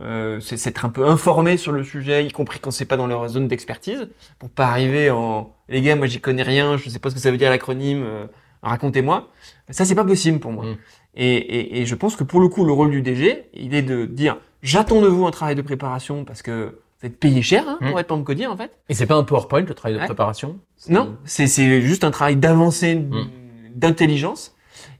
[0.00, 3.06] euh, c'est- s'être un peu informé sur le sujet, y compris quand c'est pas dans
[3.06, 6.98] leur zone d'expertise, pour pas arriver en les gars, moi j'y connais rien, je sais
[6.98, 8.26] pas ce que ça veut dire l'acronyme, euh,
[8.62, 9.28] racontez-moi.
[9.70, 10.64] Ça c'est pas possible pour moi.
[10.64, 10.76] Hum.
[11.14, 13.82] Et, et, et je pense que pour le coup, le rôle du DG, il est
[13.82, 17.64] de dire j'attends de vous un travail de préparation parce que vous êtes payé cher
[17.68, 17.98] hein, pour Hum.
[17.98, 18.70] être codir en fait.
[18.88, 20.06] Et c'est pas un PowerPoint, le travail de Ouais.
[20.06, 20.58] préparation?
[20.88, 23.28] Non, c'est c'est juste un travail d'avancée, Mm.
[23.74, 24.54] d'intelligence.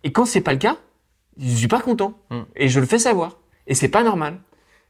[0.05, 0.77] Et quand c'est pas le cas,
[1.39, 2.15] je suis pas content.
[2.31, 2.41] Mm.
[2.57, 3.39] Et je le fais savoir.
[3.67, 4.39] Et c'est pas normal.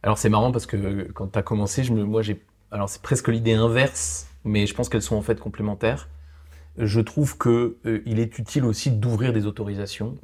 [0.02, 3.02] Alors c'est marrant parce que quand tu as commencé, je me, moi j'ai, alors c'est
[3.02, 6.08] presque l'idée inverse, mais je pense qu'elles sont en fait complémentaires.
[6.78, 10.16] Je trouve que euh, il est utile aussi d'ouvrir des autorisations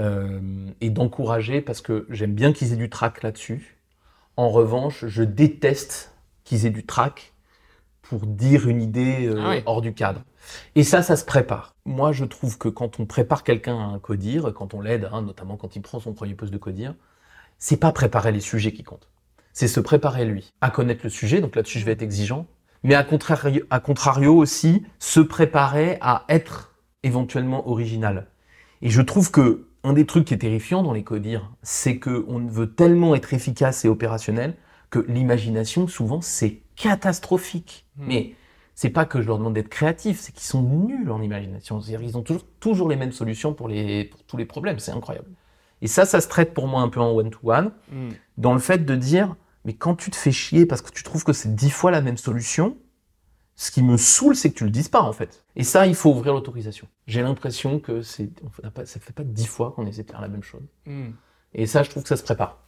[0.00, 0.40] euh,
[0.80, 3.76] et d'encourager parce que j'aime bien qu'ils aient du trac là-dessus.
[4.36, 6.12] En revanche, je déteste
[6.44, 7.32] qu'ils aient du trac
[8.02, 9.62] pour dire une idée euh, Ah oui.
[9.66, 10.22] hors du cadre.
[10.74, 11.74] Et ça, ça se prépare.
[11.84, 15.22] Moi, je trouve que quand on prépare quelqu'un à un codir, quand on l'aide, hein,
[15.22, 16.94] notamment quand il prend son premier poste de codir,
[17.58, 19.08] c'est pas préparer les sujets qui comptent.
[19.52, 21.40] C'est se préparer lui à connaître le sujet.
[21.40, 22.46] Donc là-dessus, je vais être exigeant.
[22.84, 28.28] Mais à contrario, à contrario aussi, se préparer à être éventuellement original.
[28.82, 32.24] Et je trouve que un des trucs qui est terrifiant dans les codires, c'est que
[32.28, 34.54] on veut tellement être efficace et opérationnel
[34.90, 37.86] que l'imagination, souvent, c'est catastrophique.
[37.96, 38.06] Hmm.
[38.06, 38.34] Mais
[38.74, 41.80] c'est pas que je leur demande d'être créatifs, c'est qu'ils sont nuls en imagination.
[41.80, 44.78] C'est-à-dire qu'ils ont toujours, toujours les mêmes solutions pour, les, pour tous les problèmes.
[44.78, 45.28] C'est incroyable.
[45.82, 48.08] Et ça, ça se traite pour moi un peu en one-to-one, Mm.
[48.36, 51.24] dans le fait de dire, mais quand tu te fais chier parce que tu trouves
[51.24, 52.76] que c'est dix fois la même solution,
[53.54, 55.44] ce qui me saoule, c'est que tu le dises pas, en fait.
[55.56, 56.86] Et ça, il faut ouvrir l'autorisation.
[57.08, 60.10] J'ai l'impression que c'est, on fait pas, ça fait pas dix fois qu'on essaie de
[60.10, 60.62] faire la même chose.
[60.86, 61.08] Mm.
[61.54, 62.58] Et ça, je trouve que ça se prépare.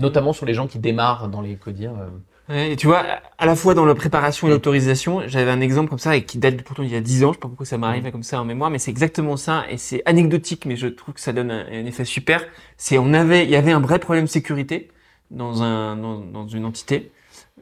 [0.00, 1.92] Notamment sur les gens qui démarrent dans les codires.
[1.98, 2.08] euh.
[2.48, 3.04] Ouais, et tu vois,
[3.38, 6.38] à la fois dans la préparation et l'autorisation, j'avais un exemple comme ça et qui
[6.38, 8.40] date pourtant il y a 10 ans, je sais pas pourquoi ça m'arrive comme ça
[8.40, 11.50] en mémoire, mais c'est exactement ça et c'est anecdotique, mais je trouve que ça donne
[11.52, 12.44] un, un effet super.
[12.76, 14.90] C'est on avait, il y avait un vrai problème de sécurité
[15.30, 17.12] dans un dans, dans une entité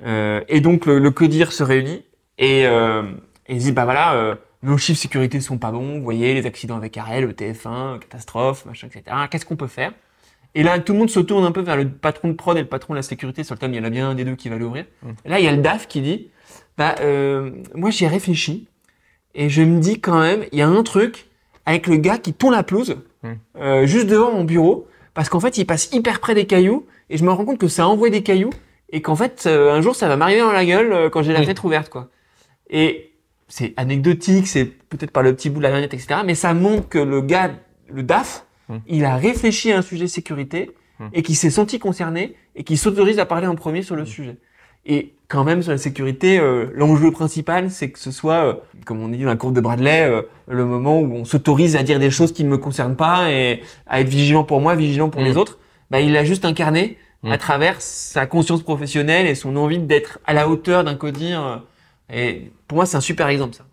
[0.04, 2.04] euh, et donc le, le codir se réunit
[2.38, 3.02] et euh,
[3.48, 4.14] et il dit bah voilà.
[4.14, 8.00] Euh, nos chiffres sécurité sont pas bons, vous voyez, les accidents avec Arel, le TF1,
[8.00, 9.16] catastrophe, machin, etc.
[9.30, 9.92] Qu'est-ce qu'on peut faire?
[10.58, 12.60] Et là, tout le monde se tourne un peu vers le patron de prod et
[12.62, 13.44] le patron de la sécurité.
[13.44, 14.86] Sur le thème, il y en a bien un des deux qui va l'ouvrir.
[15.24, 16.28] Et là, il y a le DAF qui dit,
[16.76, 18.66] bah, euh, moi, j'y ai réfléchi.
[19.34, 21.26] Et je me dis quand même, il y a un truc
[21.64, 23.28] avec le gars qui tourne la pelouse, Mm.
[23.60, 24.88] euh, juste devant mon bureau.
[25.14, 26.86] Parce qu'en fait, il passe hyper près des cailloux.
[27.10, 28.50] Et je me rends compte que ça envoie des cailloux.
[28.90, 31.38] Et qu'en fait, euh, un jour, ça va m'arriver dans la gueule quand j'ai la
[31.40, 31.44] Oui.
[31.44, 32.08] fenêtre ouverte, quoi.
[32.70, 33.12] Et
[33.48, 36.20] c'est anecdotique, c'est peut-être par le petit bout de la lorgnette, etc.
[36.24, 37.50] Mais ça montre que le gars,
[37.88, 38.76] le DAF, Mm.
[38.86, 41.08] il a réfléchi à un sujet sécurité Mm.
[41.12, 44.36] et qui s'est senti concerné et qui s'autorise à parler en premier sur le sujet.
[44.86, 48.54] Et quand même sur la sécurité, euh, l'enjeu principal, c'est que ce soit, euh,
[48.84, 51.82] comme on dit dans la courbe de Bradley, euh, le moment où on s'autorise à
[51.82, 55.10] dire des choses qui ne me concernent pas et à être vigilant pour moi, vigilant
[55.10, 55.58] pour les autres.
[55.90, 60.32] Bah, il a juste incarné à travers sa conscience professionnelle et son envie d'être à
[60.32, 61.64] la hauteur d'un codir.
[62.10, 63.64] Et pour moi, c'est un super exemple, ça.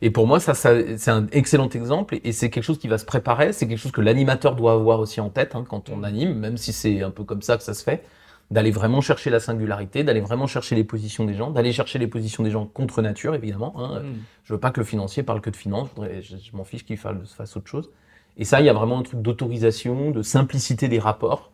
[0.00, 2.96] Et pour moi, ça, ça c'est un excellent exemple et c'est quelque chose qui va
[2.98, 3.52] se préparer.
[3.52, 6.56] C'est quelque chose que l'animateur doit avoir aussi en tête hein, quand on anime, même
[6.56, 8.02] si c'est un peu comme ça que ça se fait,
[8.50, 12.06] d'aller vraiment chercher la singularité, d'aller vraiment chercher les positions des gens, d'aller chercher les
[12.06, 13.74] positions des gens contre nature, évidemment.
[13.78, 14.02] Hein.
[14.44, 15.88] Je veux pas que le financier parle que de finance.
[15.90, 17.90] Je, voudrais- je- je m'en fiche qu'il fasse, fasse autre chose.
[18.36, 21.52] Et ça, il y a vraiment un truc d'autorisation, de simplicité des rapports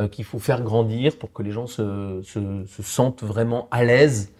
[0.00, 3.84] euh, qu'il faut faire grandir pour que les gens se, se, se sentent vraiment à
[3.84, 4.32] l'aise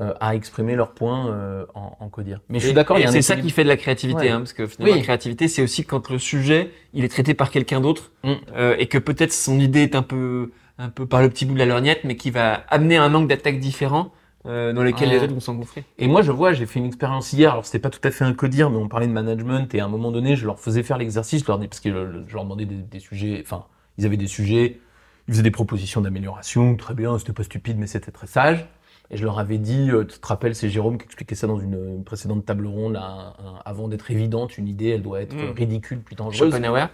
[0.00, 2.40] euh, à exprimer leurs points euh, en, en codir.
[2.48, 4.30] Mais je suis d'accord, C'est ça qui fait de la créativité, Ouais.
[4.30, 4.98] hein, parce que finalement, Oui.
[5.00, 8.32] la créativité, c'est aussi quand le sujet, il est traité par quelqu'un d'autre, Mm.
[8.56, 11.54] euh, et que peut-être son idée est un peu, un peu par le petit bout
[11.54, 14.12] de la lorgnette, mais qui va amener un angle d'attaque différent,
[14.46, 15.14] euh, dans lequel Ouais.
[15.18, 15.84] les autres vont s'engouffrer.
[15.98, 17.52] Et moi, je vois, j'ai fait une expérience hier.
[17.52, 19.72] Alors, c'était pas tout à fait un codir, mais on parlait de management.
[19.74, 21.42] Et à un moment donné, je leur faisais faire l'exercice.
[21.42, 21.90] Je leur dis, parce que
[22.26, 23.40] je leur demandais des, des sujets.
[23.44, 23.66] Enfin,
[23.98, 24.80] ils avaient des sujets.
[25.28, 26.74] Ils faisaient des propositions d'amélioration.
[26.76, 28.66] Très bien, c'était pas stupide, mais c'était très sage.
[29.12, 31.58] Et je leur avais dit, euh, tu te rappelles, c'est Jérôme qui expliquait ça dans
[31.58, 32.94] une, une précédente table ronde.
[32.94, 35.50] là, un- un- avant d'être évidente, une idée, elle doit être Mm.
[35.54, 36.50] ridicule puis dangereuse.
[36.50, 36.86] Schopenhauer.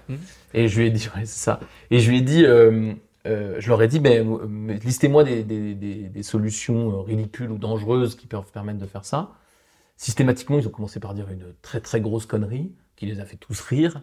[0.53, 1.61] Et je lui ai dit, ouais, c'est ça.
[1.93, 2.93] Et je lui ai dit, euh,
[3.27, 7.57] euh, je leur ai dit, euh, listez-moi des, des, des, des solutions euh, ridicules ou
[7.59, 9.31] dangereuses qui peuvent permettre de faire ça.
[9.97, 13.37] Systématiquement, ils ont commencé par dire une très très grosse connerie qui les a fait
[13.37, 14.03] tous rire.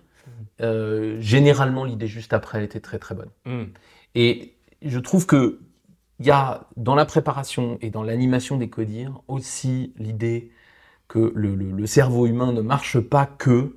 [0.62, 3.30] Euh, généralement, l'idée juste après, elle était très très bonne.
[3.46, 3.64] Mm.
[4.16, 5.60] Et je trouve que
[6.20, 10.52] il y a dans la préparation et dans l'animation des codires aussi l'idée
[11.08, 13.76] que le, le- le cerveau humain ne marche pas que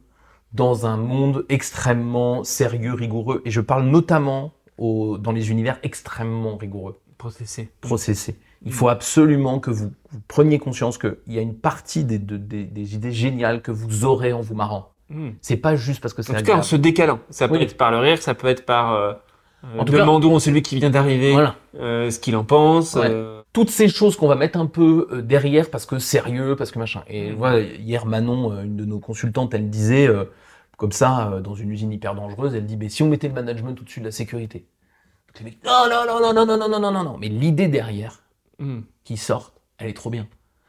[0.55, 3.43] dans un monde extrêmement sérieux, rigoureux.
[3.45, 7.71] Et je parle notamment au- dans les univers extrêmement rigoureux, Processé.
[7.81, 8.39] processés.
[8.65, 12.37] Il faut absolument que vous, vous preniez conscience qu'il y a une partie des, de-
[12.39, 14.93] des- des idées géniales que vous aurez en vous marrant.
[15.11, 15.31] Mm.
[15.43, 17.21] C'est pas juste parce que En c'est tout cas, en se décalant.
[17.31, 17.63] Ça peut Oui.
[17.63, 19.13] être par le rire, ça peut être par, euh,
[19.63, 21.57] En tout cas- demandons à celui qui vient d'arriver, Voilà.
[21.77, 22.95] euh, ce qu'il en pense.
[22.95, 23.09] Ouais.
[23.11, 26.71] euh, toutes ces choses qu'on va mettre un peu euh, derrière parce que sérieux, parce
[26.71, 27.03] que machin.
[27.09, 27.37] Et Mhm.
[27.37, 30.25] voilà, hier Manon, euh, une de nos consultantes, elle disait euh,
[30.77, 33.35] comme ça euh, dans une usine hyper dangereuse, elle dit mais si on mettait le
[33.35, 34.67] management au-dessus de la sécurité?
[35.29, 37.17] Donc, les mecs, non non non non non non non non non non non.
[37.19, 38.23] Mais l'idée derrière
[38.61, 38.81] mm.
[39.05, 40.27] qui sort, elle est trop bien.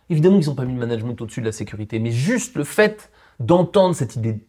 [0.10, 3.12] Évidemment ils n'ont pas mis le management au-dessus de la sécurité, mais juste le fait
[3.40, 4.40] d'entendre cette idée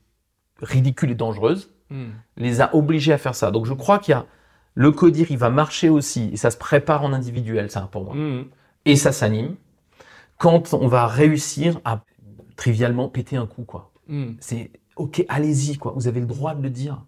[0.63, 2.11] ridicule et dangereuse Mm.
[2.37, 3.51] les a obligés à faire ça.
[3.51, 4.27] Donc je crois qu'il y a
[4.75, 8.15] le codir, il va marcher aussi, et ça se prépare en individuel, ça pour moi
[8.15, 8.45] Mm.
[8.85, 9.57] et ça s'anime
[10.39, 12.03] quand on va réussir à
[12.57, 13.91] trivialement péter un coup quoi.
[14.09, 14.33] Mm.
[14.41, 17.03] C'est ok, allez-y quoi, vous avez le droit de le dire.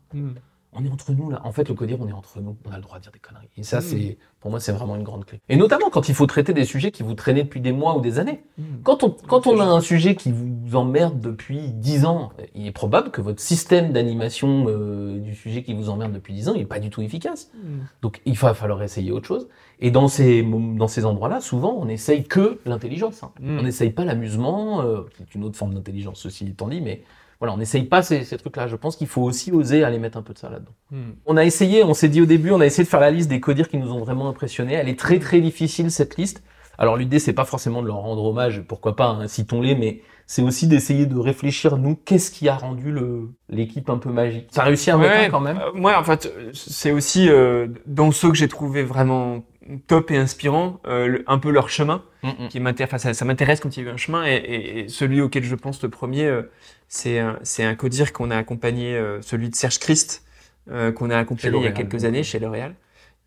[0.73, 0.77] Mm.
[0.79, 1.41] On est entre nous là.
[1.45, 3.19] En fait, le codir, on est entre nous, on a le droit de dire des
[3.19, 3.49] conneries.
[3.57, 3.83] Et ça, Mm.
[3.83, 5.41] c'est pour moi, c'est vraiment une grande clé.
[5.49, 8.01] Et notamment quand il faut traiter des sujets qui vous traînez depuis des mois ou
[8.01, 8.43] des années.
[8.59, 8.63] Mm.
[8.83, 12.73] Quand on quand on a un sujet qui vous emmerde depuis 10 ans, il est
[12.73, 16.63] probable que votre système d'animation euh, du sujet qui vous emmerde depuis 10 ans, il
[16.63, 17.51] est pas du tout efficace.
[17.55, 17.59] Mm.
[18.03, 19.49] Donc il va falloir essayer autre chose.
[19.85, 23.23] Et dans ces, dans ces endroits-là, souvent, on essaye que l'intelligence.
[23.25, 23.33] hein.
[23.41, 23.59] Mm.
[23.59, 27.03] On n'essaye pas l'amusement, euh, c'est une autre forme d'intelligence, ceci étant dit, mais
[27.43, 28.69] voilà, on n'essaye pas ces, ces trucs-là.
[28.69, 30.71] Je pense qu'il faut aussi oser aller mettre un peu de ça là-dedans.
[30.93, 31.11] Mm.
[31.27, 33.29] On a essayé, on s'est dit au début, on a essayé de faire la liste
[33.29, 34.75] des codires qui nous ont vraiment impressionnés.
[34.75, 36.45] Elle est très très difficile cette liste.
[36.79, 40.43] Alors l'idée, c'est pas forcément de leur rendre hommage, pourquoi pas, hein, citons-les, mais c'est
[40.43, 44.47] aussi d'essayer de réfléchir, nous, qu'est-ce qui a rendu le- l'équipe un peu magique?
[44.53, 45.59] Ça a réussi à Ouais, mettre quand même?
[45.59, 49.43] euh, moi, en fait, c'est aussi euh, dans ceux que j'ai trouvé vraiment
[49.87, 52.49] top et inspirants, euh, le- un peu leur chemin Mm, mm.
[52.49, 52.91] qui m'intéresse.
[52.91, 54.25] Enfin, ça, ça m'intéresse quand il y a eu un chemin.
[54.27, 56.43] Et, et- et celui auquel je pense le premier, euh,
[56.89, 60.25] c'est un, c'est un codir qu'on a accompagné, euh, celui de Serge Christ,
[60.71, 62.75] euh, qu'on a accompagné il y a quelques années chez L'Oréal.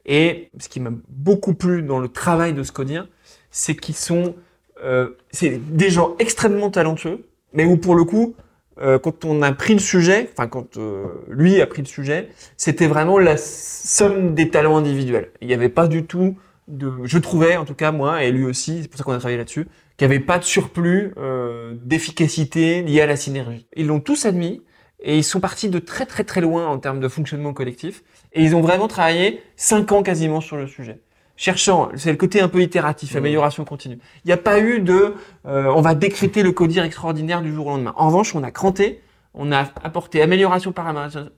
[0.05, 3.07] Et ce qui m'a beaucoup plu dans le travail de ce codir,
[3.51, 4.35] c'est qu'ils sont,
[4.83, 8.35] euh, c'est des gens extrêmement talentueux, mais où pour le coup,
[8.81, 12.29] euh, quand on a pris le sujet, enfin quand euh, lui a pris le sujet,
[12.57, 15.31] c'était vraiment la somme des talents individuels.
[15.41, 18.43] Il n'y avait pas du tout de, je trouvais en tout cas moi et lui
[18.43, 19.67] aussi, c'est pour ça qu'on a travaillé là-dessus,
[19.97, 23.67] qu'il n'y avait pas de surplus euh, d'efficacité lié à la synergie.
[23.75, 24.61] Ils l'ont tous admis
[24.99, 28.03] et ils sont partis de très très très loin en termes de fonctionnement collectif
[28.33, 30.99] et ils ont vraiment travaillé cinq ans quasiment sur le sujet
[31.37, 33.99] cherchant, c'est le côté un peu itératif, amélioration continue.
[34.23, 35.15] Il n'y a pas eu de,
[35.45, 37.93] euh, on va décréter le codir extraordinaire du jour au lendemain.
[37.97, 39.01] En revanche, on a cranté,
[39.33, 40.93] on a apporté amélioration par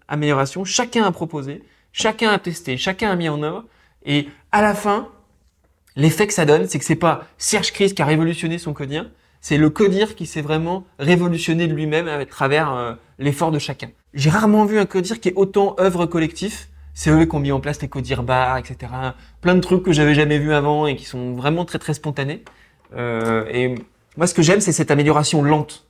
[0.07, 3.65] amélioration, chacun a proposé, chacun a testé, chacun a mis en œuvre,
[4.05, 5.09] et à la fin,
[5.95, 9.09] l'effet que ça donne, c'est que c'est pas Serge Chris qui a révolutionné son codir,
[9.41, 13.89] c'est le codir qui s'est vraiment révolutionné de lui-même à travers euh, l'effort de chacun.
[14.13, 17.51] J'ai rarement vu un codir qui est autant œuvre collectif c'est eux qui ont mis
[17.51, 18.91] en place les codir bars, etc.
[19.41, 22.43] Plein de trucs que j'avais jamais vus avant et qui sont vraiment très très spontanés.
[22.95, 23.75] Euh, et
[24.17, 25.87] moi, ce que j'aime, c'est cette amélioration lente,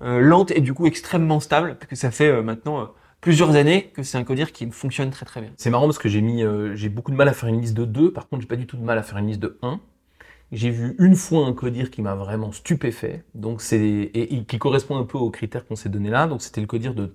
[0.00, 2.88] euh, lente et du coup extrêmement stable, parce que ça fait euh, maintenant
[3.20, 5.50] plusieurs années que c'est un codir qui fonctionne très très bien.
[5.58, 8.10] C'est marrant parce que j'ai beaucoup de mal à faire une liste de deux.
[8.10, 9.78] Par contre, j'ai pas du tout de mal à faire une liste de un.
[10.52, 14.96] J'ai vu une fois un codir qui m'a vraiment stupéfait, donc c'est et, qui correspond
[14.96, 16.26] un peu aux critères qu'on s'est donné là.
[16.26, 17.12] Donc c'était le codir de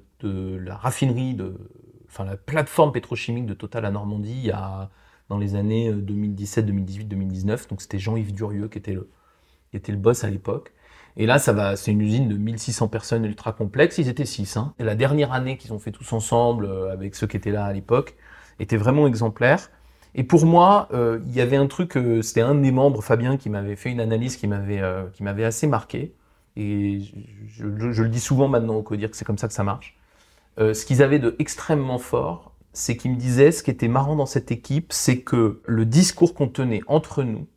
[0.64, 1.56] la raffinerie de
[2.12, 4.51] enfin la plateforme pétrochimique de Total à Normandie
[5.30, 7.68] dans les années 2017, 2018, 2019.
[7.70, 9.09] Donc c'était Jean-Yves Durieux qui était le,
[9.72, 10.74] qui était le boss à l'époque.
[11.18, 13.97] Et là, ça va, c'est une usine de 1600 personnes ultra complexe.
[13.97, 14.57] Ils étaient 6.
[14.57, 14.74] Hein.
[14.80, 17.66] Et la dernière année qu'ils ont fait tous ensemble euh, avec ceux qui étaient là
[17.66, 18.16] à l'époque
[18.59, 19.70] était vraiment exemplaire.
[20.16, 23.38] Et pour moi, euh, il y avait un truc, euh, c'était un des membres, Fabien,
[23.38, 26.14] qui m'avait fait une analyse qui m'avait assez marqué.
[26.57, 26.99] Et
[27.47, 29.97] je, le dis souvent maintenant au codir que c'est comme ça que ça marche.
[30.62, 34.16] Euh, ce qu'ils avaient de extrêmement fort, c'est qu'ils me disaient, ce qui était marrant
[34.16, 37.47] dans cette équipe, c'est que le discours qu'on tenait entre nous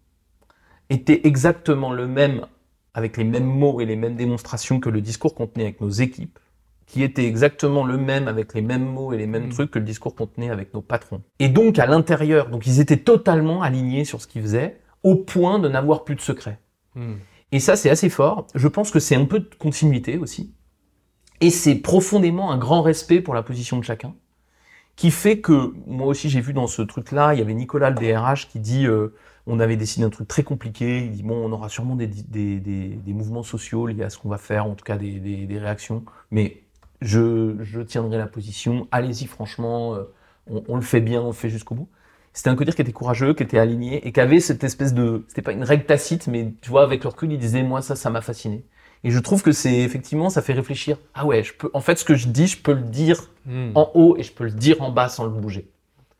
[0.89, 2.47] était exactement le même,
[2.95, 5.91] avec les mêmes mots et les mêmes démonstrations que le discours qu'on tenait avec nos
[5.91, 6.39] équipes,
[6.87, 9.53] qui était exactement le même avec les mêmes mots et les mêmes mmh.
[9.53, 11.23] trucs que le discours qu'on tenait avec nos patrons.
[11.39, 15.59] Et donc à l'intérieur, donc ils étaient totalement alignés sur ce qu'ils faisaient, au point
[15.59, 16.59] de n'avoir plus de secret.
[16.95, 17.15] Mmh.
[17.53, 18.47] Et ça, c'est assez fort.
[18.55, 20.55] Je pense que c'est un peu de continuité aussi.
[21.41, 24.15] Et c'est profondément un grand respect pour la position de chacun,
[24.97, 27.97] qui fait que, moi aussi j'ai vu dans ce truc-là, il y avait Nicolas le
[27.97, 29.15] DRH qui dit, euh,
[29.47, 33.13] on avait décidé un truc très compliqué, il dit, bon, on aura sûrement des, des,
[33.13, 36.63] mouvements sociaux liés à ce qu'on va faire, en tout cas des, réactions, mais
[37.01, 40.05] je, tiendrai la position, allez-y franchement, euh,
[40.47, 41.89] on, on, le fait bien, on le fait jusqu'au bout.
[42.33, 45.25] C'était un codir qui était courageux, qui était aligné, et qui avait cette espèce de,
[45.29, 47.97] c'était pas une règle tacite, mais tu vois, avec le recul, il disait, moi ça,
[47.97, 48.65] ça m'a fasciné.
[49.05, 50.97] Et je trouve que c'est effectivement, ça fait réfléchir.
[51.15, 51.71] Ah ouais, je peux.
[51.75, 53.73] En fait, ce que je dis, je peux le dire mmh.
[53.75, 55.69] en haut et je peux le dire en bas sans le bouger.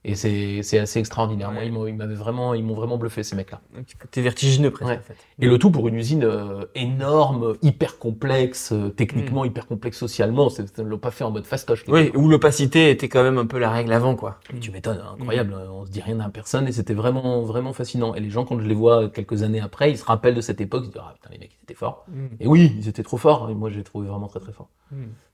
[0.07, 1.51] Et c'est, assez extraordinaire.
[1.51, 1.71] Ouais.
[1.71, 3.61] Moi, ils m'avaient vraiment, ils m'ont vraiment bluffé ces mecs-là.
[3.99, 4.91] Côté vertigineux presque.
[4.91, 4.99] Ouais.
[4.99, 5.17] En fait.
[5.41, 9.47] Et le tout pour une usine euh, énorme, hyper complexe, euh, techniquement mmh.
[9.47, 10.51] hyper complexe socialement.
[10.59, 11.85] Ils ne l'ont pas fait en mode fastoche.
[11.89, 14.41] Oui, où l'opacité était quand même un peu la règle avant, quoi.
[14.61, 15.55] Tu m'étonnes, incroyable.
[15.55, 15.73] Mmh.
[15.73, 18.15] On se dit rien à personne et c'était vraiment, vraiment fascinant.
[18.15, 20.61] Et les gens, quand je les vois quelques années après, ils se rappellent de cette
[20.61, 20.83] époque.
[20.85, 22.05] Ils se disent ah putain les mecs ils étaient forts.
[22.09, 22.27] Mmh.
[22.41, 23.49] Et oui, ils étaient trop forts.
[23.49, 24.69] Et moi j'ai trouvé vraiment très très fort.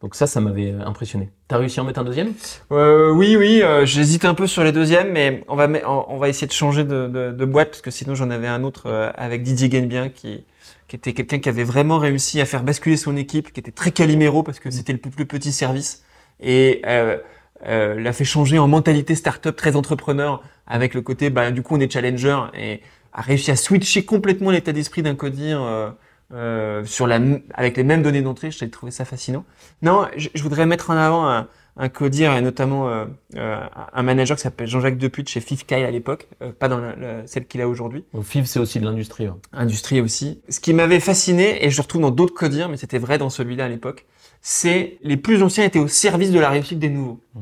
[0.01, 1.31] Donc ça, ça m'avait impressionné.
[1.47, 2.33] T'as réussi à en mettre un deuxième?
[2.73, 3.63] Euh, Oui, oui.
[3.85, 7.09] J'hésite un peu sur les deuxièmes, mais on va, on va essayer de changer de,
[7.09, 10.45] de, de boîte parce que sinon j'en avais un autre euh, avec Didier Guenbien qui,
[10.89, 13.93] qui était quelqu'un qui avait vraiment réussi à faire basculer son équipe, qui était très
[13.93, 16.05] caliméro parce que c'était le plus, plus petit service
[16.41, 17.19] et euh,
[17.67, 21.77] euh, l'a fait changer en mentalité startup très entrepreneur avec le côté, bah, du coup
[21.77, 22.81] on est challenger et
[23.13, 25.63] a réussi à switcher complètement l'état d'esprit d'un codir.
[25.63, 25.91] Euh,
[26.33, 27.19] euh, sur la,
[27.55, 28.53] avec les mêmes données d'entrée.
[28.53, 29.45] J'ai trouvé ça fascinant.
[29.83, 33.07] Non, je, je, voudrais mettre en avant un, un codir et notamment euh,
[33.37, 33.61] euh,
[33.93, 37.27] un manager qui s'appelle Jean-Jacques Deput chez Fifkai à l'époque, euh, pas dans la, la,
[37.27, 38.05] celle qu'il a aujourd'hui.
[38.23, 39.27] FIF, c'est aussi de l'industrie.
[39.27, 39.39] Hein.
[39.53, 40.41] Industrie aussi.
[40.49, 43.31] Ce qui m'avait fasciné, et je le retrouve dans d'autres codirs, mais c'était vrai dans
[43.31, 44.07] celui-là à l'époque,
[44.43, 47.21] c'est les plus anciens étaient au service de la réussite des nouveaux.
[47.35, 47.41] Mmh.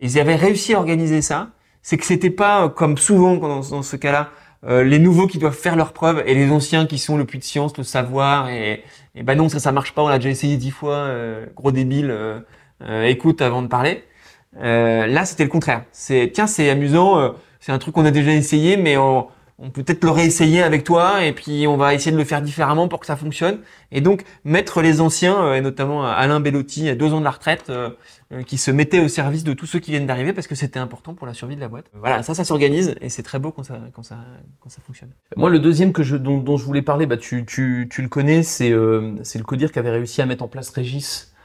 [0.00, 1.50] Ils avaient réussi à organiser ça.
[1.82, 4.30] C'est que c'était pas comme souvent dans, dans ce cas-là,
[4.64, 7.38] euh, les nouveaux qui doivent faire leurs preuves et les anciens qui sont le puits
[7.38, 8.82] de science, le savoir et,
[9.14, 11.70] et ben non ça ça marche pas, on l'a déjà essayé dix fois, euh, gros
[11.70, 12.40] débile, euh, euh
[13.04, 14.04] écoute avant de parler.
[14.58, 15.84] Euh, là c'était le contraire.
[15.92, 19.82] C'est tiens c'est amusant, c'est un truc qu'on a déjà essayé mais on, on peut
[19.82, 23.00] peut-être le réessayer avec toi et puis on va essayer de le faire différemment pour
[23.00, 23.60] que ça fonctionne.
[23.90, 27.70] Et donc mettre les anciens, et notamment Alain Bellotti, à deux ans de la retraite,
[27.70, 30.78] euh, qui se mettait au service de tous ceux qui viennent d'arriver parce que c'était
[30.78, 31.86] important pour la survie de la boîte.
[31.94, 34.18] Voilà, ça, ça s'organise et c'est très beau quand ça, quand ça,
[34.60, 35.10] quand ça fonctionne.
[35.36, 38.08] Moi, le deuxième que je, dont, dont je voulais parler, bah, tu, tu, tu le
[38.08, 41.35] connais, c'est euh, c'est le codir qui avait réussi à mettre en place Régis euh,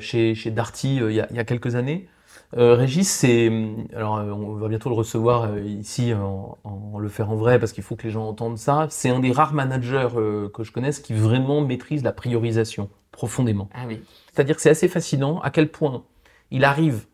[0.00, 2.08] chez, chez Darty euh, il, y a, il y a quelques années.
[2.56, 3.50] Euh, Régis, c'est
[3.94, 7.58] alors euh, on va bientôt le recevoir euh, ici en, en- le faire en vrai
[7.58, 8.86] parce qu'il faut que les gens entendent ça.
[8.90, 13.68] C'est un des rares managers euh, que je connaisse qui vraiment maîtrise la priorisation profondément.
[13.74, 14.00] Ah oui.
[14.32, 16.04] C'est-à-dire que c'est assez fascinant à quel point
[16.52, 17.06] il arrive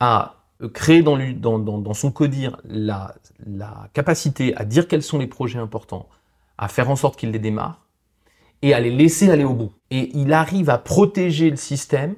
[0.00, 3.14] à euh, créer dans, lui, dans, dans, dans son codir la,
[3.46, 6.08] la capacité à dire quels sont les projets importants,
[6.58, 7.83] à faire en sorte qu'il les démarre
[8.64, 9.72] et à les laisser aller au bout.
[9.90, 12.14] Et il arrive à protéger le système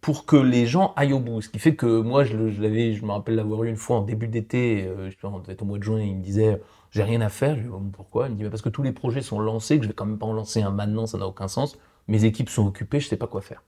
[0.00, 1.40] pour que les gens aillent au bout.
[1.40, 4.02] Ce qui fait que moi, je, l'avais, je me rappelle l'avoir eu une fois en
[4.02, 6.22] début d'été, euh, je sais pas, on devait être au mois de juin, il me
[6.22, 6.60] disait
[6.90, 7.54] j'ai rien à faire.
[7.56, 8.26] Je lui dis pourquoi?
[8.26, 10.06] Il me dit Mais parce que tous les projets sont lancés, que je vais quand
[10.06, 11.78] même pas en lancer un maintenant, ça n'a aucun sens.
[12.08, 13.62] Mes équipes sont occupées, je sais pas quoi faire.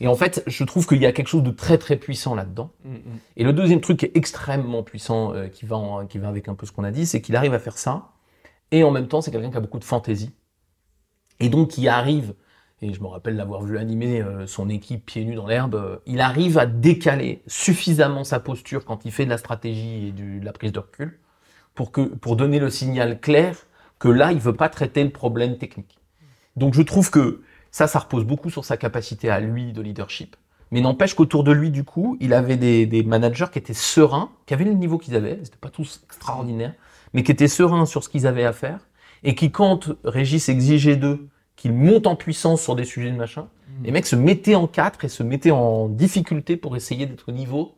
[0.00, 2.70] Et en fait, je trouve qu'il y a quelque chose de très très puissant là-dedans.
[2.84, 3.00] Mm, mm.
[3.38, 6.46] Et le deuxième truc qui est extrêmement puissant, euh, qui, va en- qui va avec
[6.48, 8.10] un peu ce qu'on a dit, c'est qu'il arrive à faire ça.
[8.70, 10.30] Et en même temps, c'est quelqu'un qui a beaucoup de fantaisie.
[11.40, 12.34] Et donc, qui arrive,
[12.82, 15.96] et je me rappelle l'avoir vu animer euh, son équipe pieds nus dans l'herbe, euh,
[16.06, 20.44] il arrive à décaler suffisamment sa posture quand il fait de la stratégie et de
[20.44, 21.18] la prise de recul
[21.74, 23.56] pour, que, pour donner le signal clair
[23.98, 25.98] que là, il veut pas traiter le problème technique.
[26.56, 30.36] Donc, je trouve que ça, ça repose beaucoup sur sa capacité à lui de leadership.
[30.70, 34.54] Mais n'empêche qu'autour de lui, du coup, il avait des, managers qui étaient sereins, qui
[34.54, 36.74] avaient le niveau qu'ils avaient, n'étaient pas tous extraordinaires,
[37.12, 38.78] mais qui étaient sereins sur ce qu'ils avaient à faire,
[39.24, 43.48] et qui, quand Régis exigeait d'eux qu'ils montent en puissance sur des sujets de machin,
[43.84, 47.32] les mecs se mettaient en quatre et se mettaient en difficulté pour essayer d'être au
[47.32, 47.72] niveau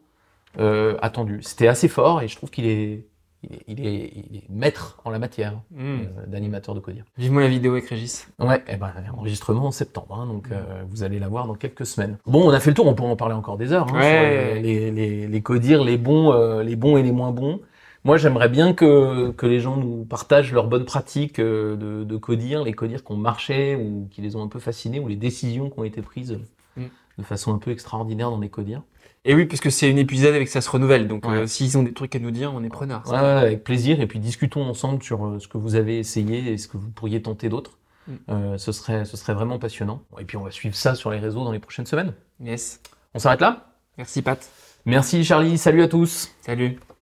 [0.58, 1.40] euh, attendu.
[1.42, 3.06] C'était assez fort, et je trouve qu'il est,
[3.42, 5.80] il est, il est, il est maître en la matière Mm.
[5.80, 7.04] euh, d'animateur de codir.
[7.18, 8.28] Vivement la vidéo avec Régis.
[8.38, 11.86] Ouais, eh ben, enregistrement en septembre, hein, donc euh, vous allez la voir dans quelques
[11.86, 12.18] semaines.
[12.26, 13.86] Bon, on a fait le tour, on pourrait en parler encore des heures.
[13.92, 14.52] Hein, Ouais.
[14.54, 17.60] sur les, les, les les bons, euh, les bons et les moins bons.
[18.04, 22.16] Moi, j'aimerais bien que, que les gens nous partagent leurs bonnes pratiques euh, de, de
[22.16, 25.16] codir, les codires qui ont marché ou qui les ont un peu fascinés, ou les
[25.16, 26.38] décisions qui ont été prises
[26.74, 26.84] Mm.
[27.18, 28.80] de façon un peu extraordinaire dans les codires.
[29.26, 31.06] Et oui, parce que c'est une épisode avec ça se renouvelle.
[31.06, 31.36] Donc, Ouais.
[31.40, 33.02] euh, s'ils ont des trucs à nous dire, on est preneurs.
[33.06, 36.50] Ouais, ouais, avec plaisir, et puis discutons ensemble sur euh, ce que vous avez essayé
[36.50, 37.76] et ce que vous pourriez tenter d'autre.
[38.08, 38.12] Mm.
[38.30, 40.00] Euh, ce, serait, ce serait vraiment passionnant.
[40.18, 42.14] Et puis on va suivre ça sur les réseaux dans les prochaines semaines.
[42.40, 42.80] Yes.
[43.14, 43.74] On s'arrête là?
[43.98, 44.40] Merci, Pat.
[44.86, 46.78] Merci Charlie, salut à tous Salut.